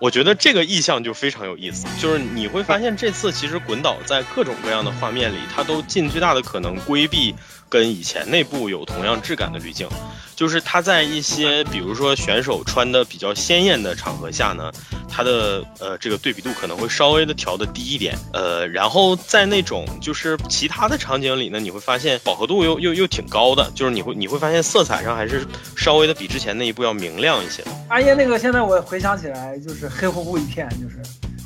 [0.00, 7.34] 我觉得这个意象就非常有意思，就是你会发现这次其实滚导在各种各样的画面里，他都尽最大的可能规避
[7.68, 9.88] 跟以前那部有同样质感的滤镜，
[10.36, 14.70] 就是它在一些比如说选手穿的比较鲜艳的场合下呢，
[15.08, 25.46] 它的呃这个对比度可能会稍微的调的低一点，呃，然后在那种就是其他的场景里呢，你会发现饱和度又又又挺高的，就是你会你会发现色彩上还是
[25.76, 27.70] 稍微的比之前那一部要明亮一些的。
[27.88, 30.96] 阿耶那个现在我回想起来就是黑乎乎一片，就是。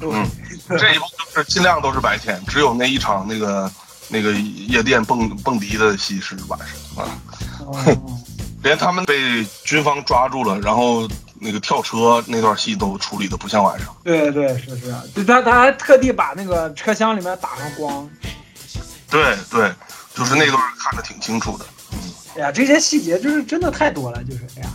[0.00, 0.24] 嗯，
[0.78, 1.04] 这一部
[1.34, 3.68] 就是尽量都是白天，只有那一场那个
[4.08, 7.10] 那个夜店蹦蹦迪的戏是晚上啊。
[8.60, 11.08] 连他们被军方抓住了，然后
[11.38, 13.94] 那个跳车那段戏都处理的不像晚上。
[14.02, 18.10] 对对是是，就他他还特地把那个车厢里面打上光。
[19.08, 19.72] 对对，
[20.12, 21.64] 就是那段看的挺清楚的。
[21.92, 21.98] 嗯，
[22.34, 24.68] 哎呀，这些细节就是真的太多了，就是哎呀。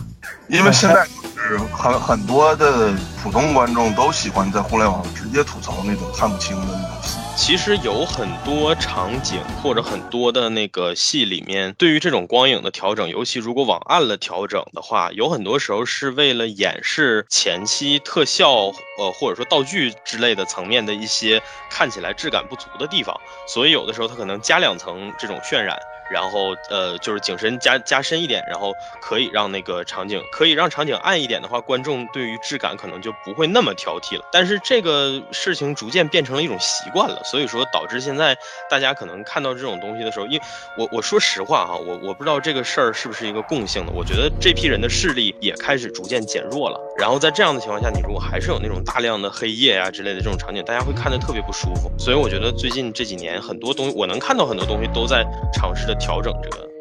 [0.48, 7.18] 因为现在就是很很多的普通观众都喜欢在互联网直接吐槽那种看不清的那种戏。
[7.36, 23.14] 其实有很多场景或者很多的那个戏里面，对于这种光影的调整，尤其如果往暗了调整的话，有很多时候是为了掩饰前期特效呃或者说道具之类的层面的一些看起来质感不足的地方，
[23.48, 25.76] 所以有的时候它可能加两层这种渲染。
[26.10, 34.24] 然后呃，就是景深加加深一点，然后可以让那个场景可以让场景暗一点的话，观众对于质感可能就不会那么挑剔了。
[34.32, 38.36] 但是这个事情逐渐变成了一种习惯了，所以说导致现在
[38.70, 40.44] 大家可能看到这种东西的时候，因为
[40.76, 46.80] 我我说实话哈，我我不知道这个事儿是不是一个共性的，我觉得这批人的视力也开始逐渐减弱了。
[46.98, 51.90] 然后在这样的情况下，你如果还是有那种大量的黑夜啊之类的这种场景，大家会看得特别不舒服。
[51.98, 55.93] 所以我觉得最近这几年很多东西，我能看到很多东西都在尝试的。
[55.94, 56.73] 调整这个。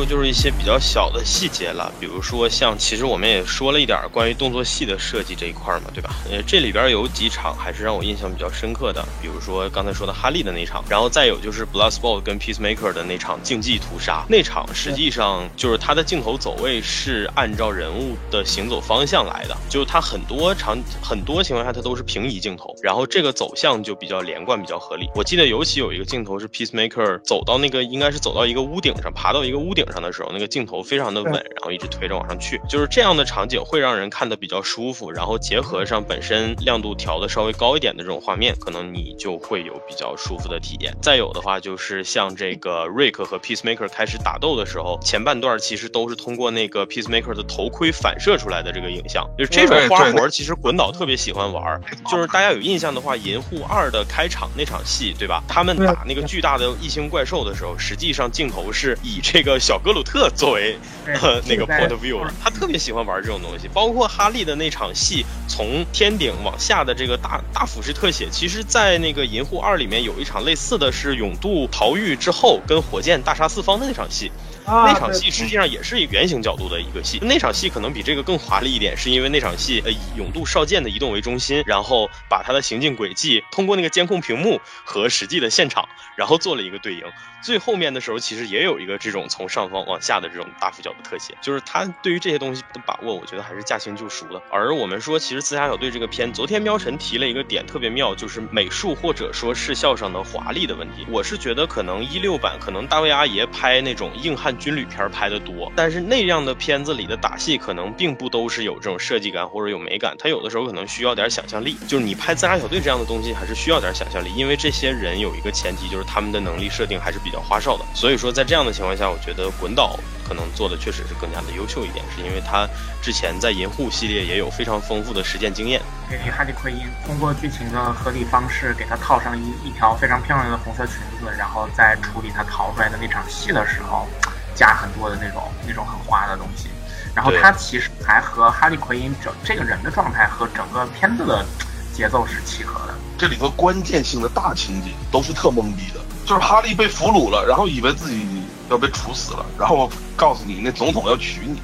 [0.00, 6.14] 说就是一些比较小的细节了，比如说像其实我们也说了一点关于动作戏的设计这一块嘛，对吧？
[6.30, 25.10] 呃，这里边有几场还是让我印象比较深刻的，比如说刚才说的哈利的那场，然后再有就是 Bloodsport 跟 Peacemaker 的那场竞技屠杀，那场实际上就是他的镜头走位是按照人物的行走方向来的，就是他很多场很多情况下他都是平移镜头，然后这个走向就比较连贯，比较合理。
[25.14, 29.60] 我记得尤其有一个镜头是 Peacemaker 走到那个应该是走到一个屋顶上，爬到一个。
[29.60, 35.10] 屋顶上的时候，那个镜头非常的稳，然后一直推着往上去，就是这样的场景会让人看得比较舒服。
[35.10, 40.94] 然后结合上本身亮度调的稍微高一点的这种画面，可能你就会有比较舒服的体验。
[41.02, 51.80] 再有的话，就是像这个 Rick 和 Peacemaker 开始打斗的时候，前半段其实都是通过那个 Peacemaker 的头盔反射出来的这个影像，就是这种花活，其实滚导特别喜欢玩。
[52.10, 55.42] 就是大家有印象的话，《银护二》的开场那场戏，对吧？
[55.48, 59.58] 他们打那个巨大的异形怪兽的时候，实际上镜头是以这个。
[59.70, 60.76] 个小格鲁特作为
[61.06, 74.32] 呃那个 point of view，他特别喜欢玩这种东西，包括哈利的那场戏从天顶往下的这个大大俯视特写，其实，在那个银护二里面有一场类似的是勇度逃狱之后跟火箭大杀四方的那场戏。
[74.66, 87.02] 那场戏实际上也是以圆形角度的一个戏，那场戏可能比这个更华丽一点，是因为那场戏呃以永渡少剑的移动为中心，然后把他的行进轨迹通过那个监控屏幕和实际的现场，然后做了一个对应。
[87.42, 94.40] 最后面的时候其实也有一个这种从上方往下的这种大俯角的特写，就是他对于这些东西的把握，我觉得还是驾轻就熟的。
[94.50, 101.06] 而我们说，其实自杀小队这个片，昨天喵晨提了一个点特别妙，就是美术或者说视效上的华丽的问题。
[101.08, 104.50] 我是觉得可能一六版可能大卫阿爷拍那种硬汉。
[104.60, 111.78] 军旅片拍的多，但是那样的片子里的打戏可能并不都是有这种设计感或者有美感，他有的时候可能需要点想象力。
[111.88, 117.84] 就是你拍自杀小队这样的东西，还是需要点想象力，因为这些人有一个前提，就是他们的能力设定还是比较花哨的。
[117.94, 122.68] 所以说，在这样的情况下，我觉得滚导可能做的确实是更加的优秀一点，是因为他
[123.02, 125.80] 之前在银护系列也有非常丰富的实践经验。
[126.08, 134.06] 给哈利奎因通过剧情的合理方式给他套上一一条非常漂亮的红色裙子，然后在处理他逃出来的那场戏的时候，
[134.54, 136.68] 加很多的那种那种很花的东西。
[137.12, 141.44] 然后他其实还和哈利奎因整这个人的状态和整个片子的
[141.92, 142.79] 节奏是契合的。
[143.20, 148.26] 这里头关键性的大情节都是特懵逼的，就是哈利被俘虏了，然后以为自己
[148.70, 151.60] 要被处死了，然后告诉你那总统要娶你，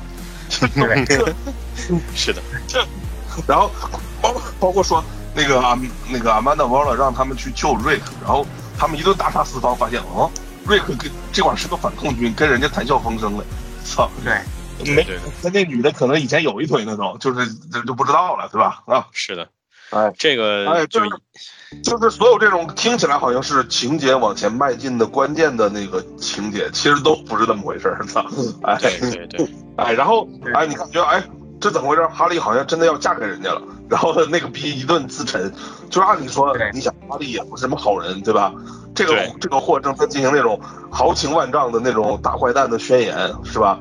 [2.14, 2.86] 是的，这，
[3.48, 3.70] 然后
[4.20, 5.02] 包包括说
[5.34, 5.78] 那个阿
[6.10, 8.46] 那个阿曼达沃勒让他们去救瑞克，然后
[8.76, 10.30] 他们一顿大杀四方，发现哦，
[10.66, 13.44] 瑞克跟这块是个反抗军，跟人家谈笑风生了，
[13.82, 18.82] 操，对，没对对跟那女的可能以前有一腿那种，就是这就不知道了，对吧？
[18.84, 19.48] 啊，是的，
[19.90, 20.12] 哎。
[20.18, 21.10] 这个哎，就就是
[21.82, 28.24] 就是所有这种听起来好像是情节往前迈进的关键的那个情节，其实都不是这么回事儿，操！
[28.62, 31.22] 哎对对对，哎，然后对哎，你感觉哎，
[31.60, 32.06] 这怎么回事？
[32.06, 35.52] 哈利好像真的要嫁给人家了，然后那个逼一顿自沉，
[35.90, 38.52] 就是按理说对，你想哈利也不是什么好人，对吧？
[38.94, 40.58] 这个这个货正在进行那种
[40.90, 43.14] 豪情万丈的那种大坏蛋的宣言，
[43.44, 43.78] 是吧？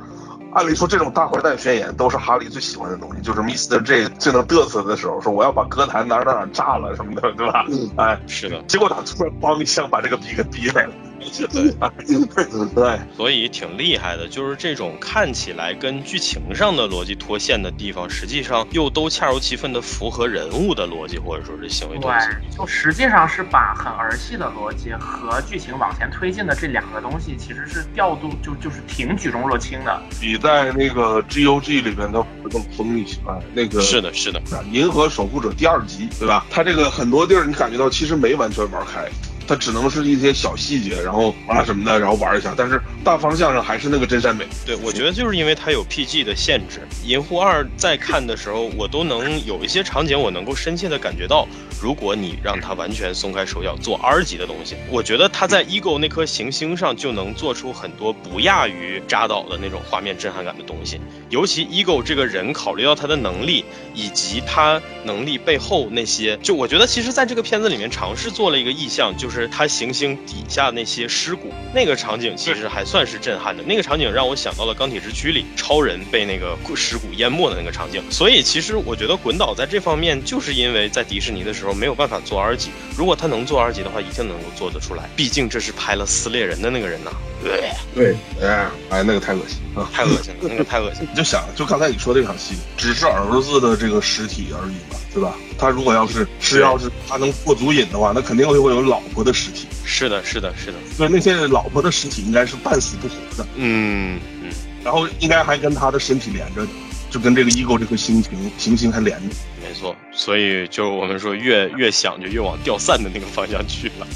[0.56, 3.84] 按理说，这种大坏蛋宣言都是哈利最喜欢的东西，就是 Mr.
[3.84, 7.66] J 最能嘚瑟的时候，说我要把歌坛哪哪哪炸了什么的，对吧？
[7.98, 10.94] 哎，是的，结果他突然帮一枪把这个逼给逼来了，
[11.52, 14.28] 对 对，所以挺厉害的。
[14.28, 22.28] 就是这种看起来跟剧情上的逻辑脱线的地方，实际上又都恰如其分的符合人物的逻辑或者说是行为动机。
[22.28, 30.02] 对，就实际上是把很儿戏的逻辑和剧情往前推进的这两个东西，其实是调度就就是挺举重若轻的。
[30.20, 34.40] 比在那个 G O G 里边的更疯一些啊，那个是的，是的，
[34.72, 36.46] 《银河守护者》第二集，对吧？
[36.50, 39.10] 它这个很多地儿你感觉到其实没完全玩开，
[39.48, 44.46] 它只能是一些小细节，然后啊什么的，然后玩一下，但是大方向上还是那个真善美。
[44.66, 51.48] 对，我觉得就是因为它有 PG 的限制，《银护二》在看的时候，我都能有一些场景，我能够深切的感觉到，
[51.82, 61.00] 如果你让它完全松开手脚做 R 级的东西，我觉得它在 Ego 那颗行星上就能做出很多不亚于扎导的那种画面震撼感的东西。
[61.30, 73.64] 尤其 Ego 这个人，考虑到他的能力以及他能力背后那些，就我觉得其实在这个片子里面尝试做了一个意向，就是他行星底下那些尸骨，那个场景其实还算是震撼的。
[73.64, 78.04] 那个场景让我想到了《钢铁之躯》里超人被那个尸骨淹没的那个场景。
[78.10, 85.10] 所以其实我觉得滚导在这方面，就是因为在迪士尼的时候没有办法做 R 级，如果他能做 R 级的话，一定能够做得出来。
[85.16, 87.12] 毕竟这是拍了《撕裂人》的那个人呐、
[87.44, 89.90] 对，对，哎，哎，那个太恶心啊！
[89.94, 91.10] 太恶心了，那个太恶心了。
[91.14, 95.36] 你就想，就刚才你说这场戏，只是儿子的这个尸体而已嘛，对吧？
[95.58, 99.68] 他如果要是是要是他能过足瘾的话，那肯定会会有老婆的尸体。
[99.84, 104.50] 是的，是的，是的，所以那些老婆的尸体应该是半死不活的，嗯嗯。
[104.84, 106.72] 然后应该还跟他的身体连着的，
[107.10, 109.36] 就跟这个 ego 这颗星球行星还连着。
[109.62, 114.08] 没错，所以就是我们说越越想就越往掉散的那个方向去了。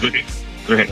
[0.00, 0.24] 对，
[0.66, 0.88] 对，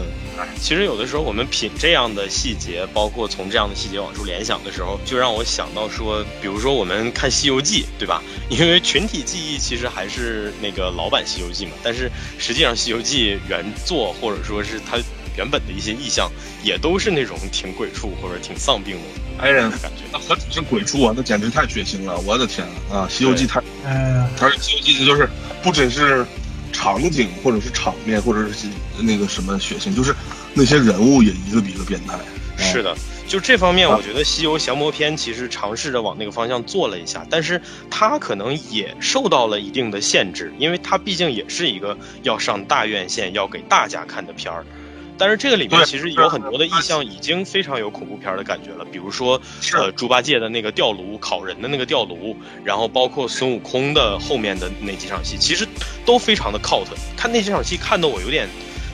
[0.60, 8.22] 其实有的时候我们品这样的细节，包括从这样的细节往出联想的时候，就让我想到说，比如说我们看《西游记》，对吧？
[8.48, 14.98] 因为群体记忆其实还是那个老版《西游记》嘛，但是实际上《西游记》原作或者说是它
[15.36, 16.30] 原本的一些意象，
[16.62, 19.02] 也都是那种挺鬼畜或者挺丧病的
[19.38, 20.02] 哎呀，感觉。
[20.12, 22.18] 那何止是鬼畜啊，那简直太血腥了！
[22.20, 25.28] 我的天啊，《西游记》太，哎，而且《西游记》就是
[25.62, 26.26] 不只是
[26.72, 28.66] 场景或者是场面或者是
[28.98, 30.14] 那个什么血腥，就是
[30.54, 32.18] 那些人物也一个比一个变态。
[32.58, 32.94] 是的，
[33.26, 44.64] 就这方面，我觉得《西游降魔篇》其实尝试着往那个方向做了一下，但是它可能也受到了一定的限制，因为它毕竟也是一个要上大院线、要给大家看的片儿。
[45.16, 49.40] 但是这个里面其实有很多的意象已经非常有恐怖片儿的感觉了，比如说
[49.74, 55.66] 呃猪八戒的那个吊炉烤人的那个吊炉，然后包括孙悟空的后面的那几场戏，其实
[56.06, 56.86] 都非常的 cult。
[57.18, 58.48] 看那几场戏看得我有点，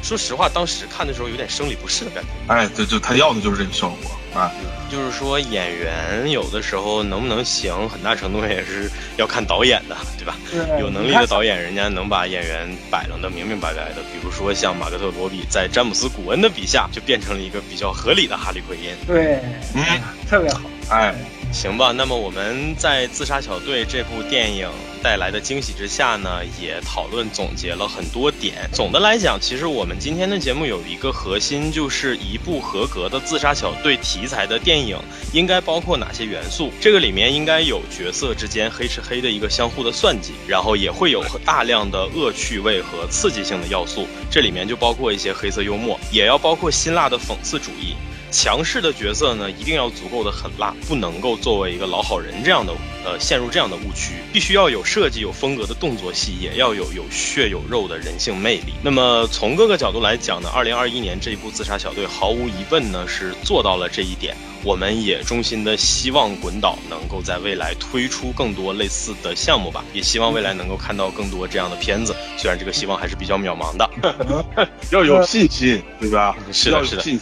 [0.07, 2.31] 说实话，当时看的时候有点生理不适的感觉。
[2.47, 4.53] 哎，对，就他要的就是这个效果啊。
[4.89, 10.37] 就是说演员有的时候能不能行，很大程度上也是要看导演的，对吧？
[10.49, 14.03] 对有能力的导演，人家能把演员摆弄得明明白白的。
[14.13, 18.95] 比如说像马克特罗比在詹姆斯古恩的笔下，就变成了一个比较合理的哈利奎因。
[19.09, 19.41] 对，
[19.75, 19.83] 嗯，
[20.31, 20.61] 特别好。
[20.89, 21.13] 哎，
[21.57, 24.69] 行吧，那么我们在《自杀小队》这部电影
[25.03, 28.69] 带来的惊喜之下呢，也讨论总结了很多点。
[28.75, 34.99] 总的来讲，其实我们今天的节目有一个核心，就是一部合格的自杀小队题材的电影
[35.33, 36.71] 应该包括哪些元素。
[36.79, 44.07] 这个里面应该有角色之间黑吃黑的一个相互的算计，然后也会有大量的恶趣味和刺激性的要素。
[44.31, 47.95] 这里面就包括一些黑色幽默，也要包括辛辣的讽刺主义。
[48.31, 52.73] 强势的角色呢，一定要足够的狠辣，不能够作为一个老好人这样的，
[53.05, 54.15] 呃，陷入这样的误区。
[54.33, 58.75] 必须要有设计、有风格的动作戏，也要有有血有肉的人性魅力。
[58.83, 64.37] 那么从各个角度来讲呢，二零二一年这一部《自杀小队》毫无疑问呢是做到了这一点。
[64.65, 72.15] 我们也衷心的希望滚导能够在未来推出更多类似的项目吧，也希望未来能够看到更多这样的片子。
[72.37, 73.89] 虽然这个希望还是比较渺茫的，
[74.91, 76.37] 要有信心，对吧？
[76.53, 77.19] 是的，是的。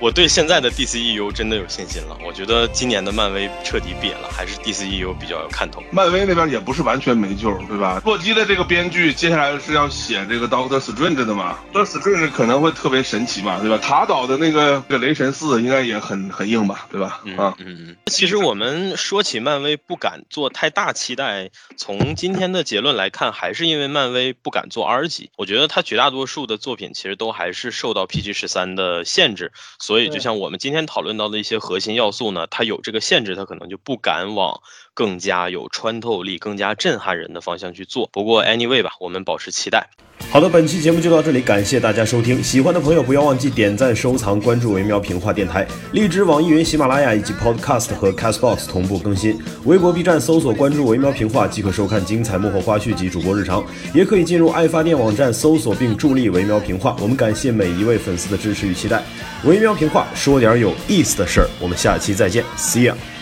[0.00, 2.16] 我对现在的 DCEU 真的有信心了。
[2.24, 5.82] 我觉得今年的漫威彻底瘪了，还是 DCEU 比较有看头。
[5.90, 8.02] 漫威那边也不是完全没救，对吧？
[8.04, 13.78] 洛基的这个编剧接下来是要写这个 Doctor Strange 的嘛？Doctor Strange 可能会特别神奇嘛，对吧？
[13.78, 17.22] 塔岛的那个这个雷神四应该也很很硬吧，对吧？
[17.38, 17.96] 啊，嗯嗯。
[18.06, 25.30] 其实我们说起漫威不敢做太大期待，从今天的结论来看，还是因为漫威不敢做 R 级。
[25.36, 29.52] 我觉得他绝大多数的作品其实都还是受到 PG 十三的限制。
[29.78, 34.60] 所以，就像我们今天讨论到的一些核心要素呢，它有这个限制，它可能就不敢往
[34.94, 38.08] 更加有穿透力、更加震撼人的方向去做。
[38.12, 39.90] 不过，anyway 吧，我们保持期待。
[40.30, 42.42] 好的，本期节目就到这里，感谢大家收听。
[42.42, 49.38] 喜欢的朋友不要忘记点赞、收藏、关注“维喵平话电台”，荔枝、网易云、喜马拉雅以及 Podcast 和 Castbox 同步更新。
[49.64, 56.96] 微博、B 站搜索关注“维喵平话”即可收看精彩幕后花絮及主播日常，也可以进入爱发电网站搜索并助力“维喵平话”。
[57.02, 59.02] 我们感谢每一位粉丝的支持与期待。
[59.44, 63.13] 维喵平话说点有意思的事儿，我们下期再见，See ya。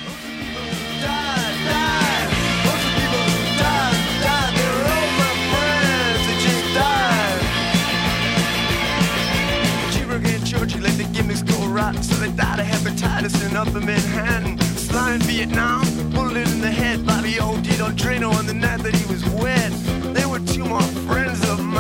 [13.53, 14.59] Hepatitis in upper Manhattan.
[14.59, 17.05] Flying Vietnam, bullet in the head.
[17.07, 19.73] Bobby OD'd on Drano on the night that he was wet.
[20.15, 21.72] They were two more friends of mine,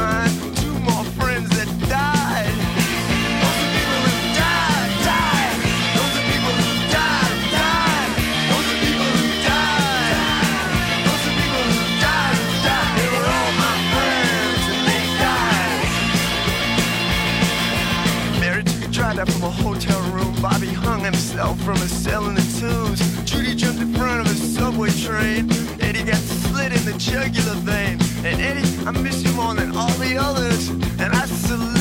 [21.43, 23.01] hung from a cell in the twos.
[23.25, 25.51] Judy jumped in front of a subway train.
[25.81, 27.99] Eddie got slit in the jugular vein.
[28.25, 30.69] And Eddie, I miss you more than all the others.
[31.03, 31.72] And I salute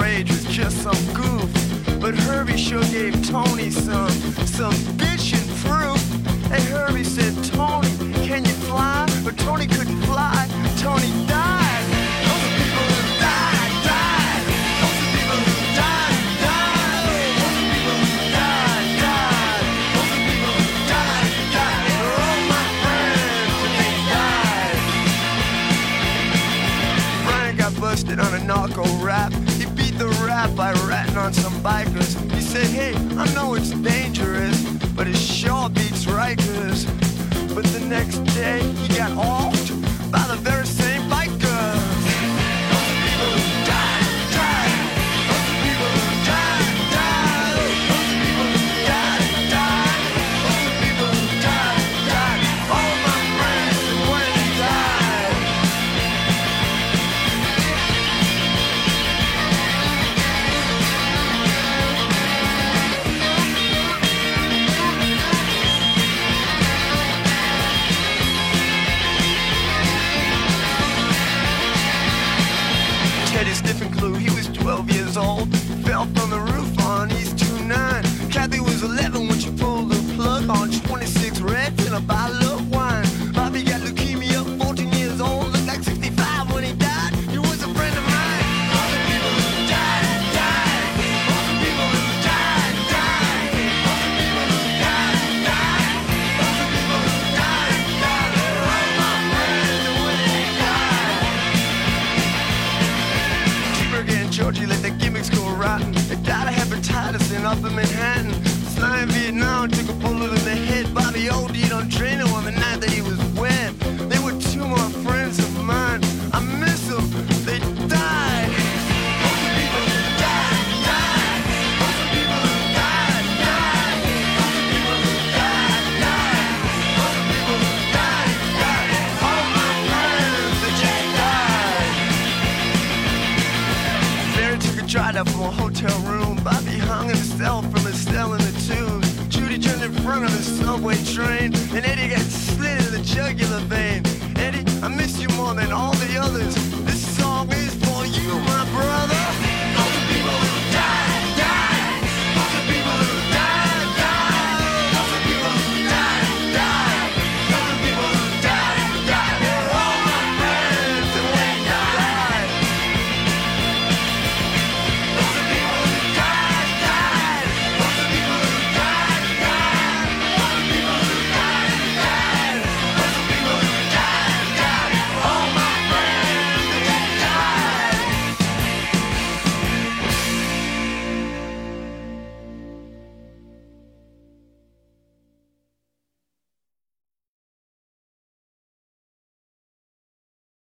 [0.00, 1.50] rage was just some goof.
[2.00, 4.10] But Herbie sure gave Tony some,
[4.46, 6.02] some bitchin' proof.
[6.52, 7.88] And Herbie said, Tony,
[8.26, 9.06] can you fly?
[9.24, 10.48] But Tony couldn't fly.
[10.78, 11.65] Tony died.
[31.26, 32.14] On some bikers.
[32.30, 34.62] He said, hey, I know it's dangerous,
[34.94, 36.86] but it sure beats Rikers.
[37.52, 39.72] But the next day, he got offed
[40.12, 40.65] by the very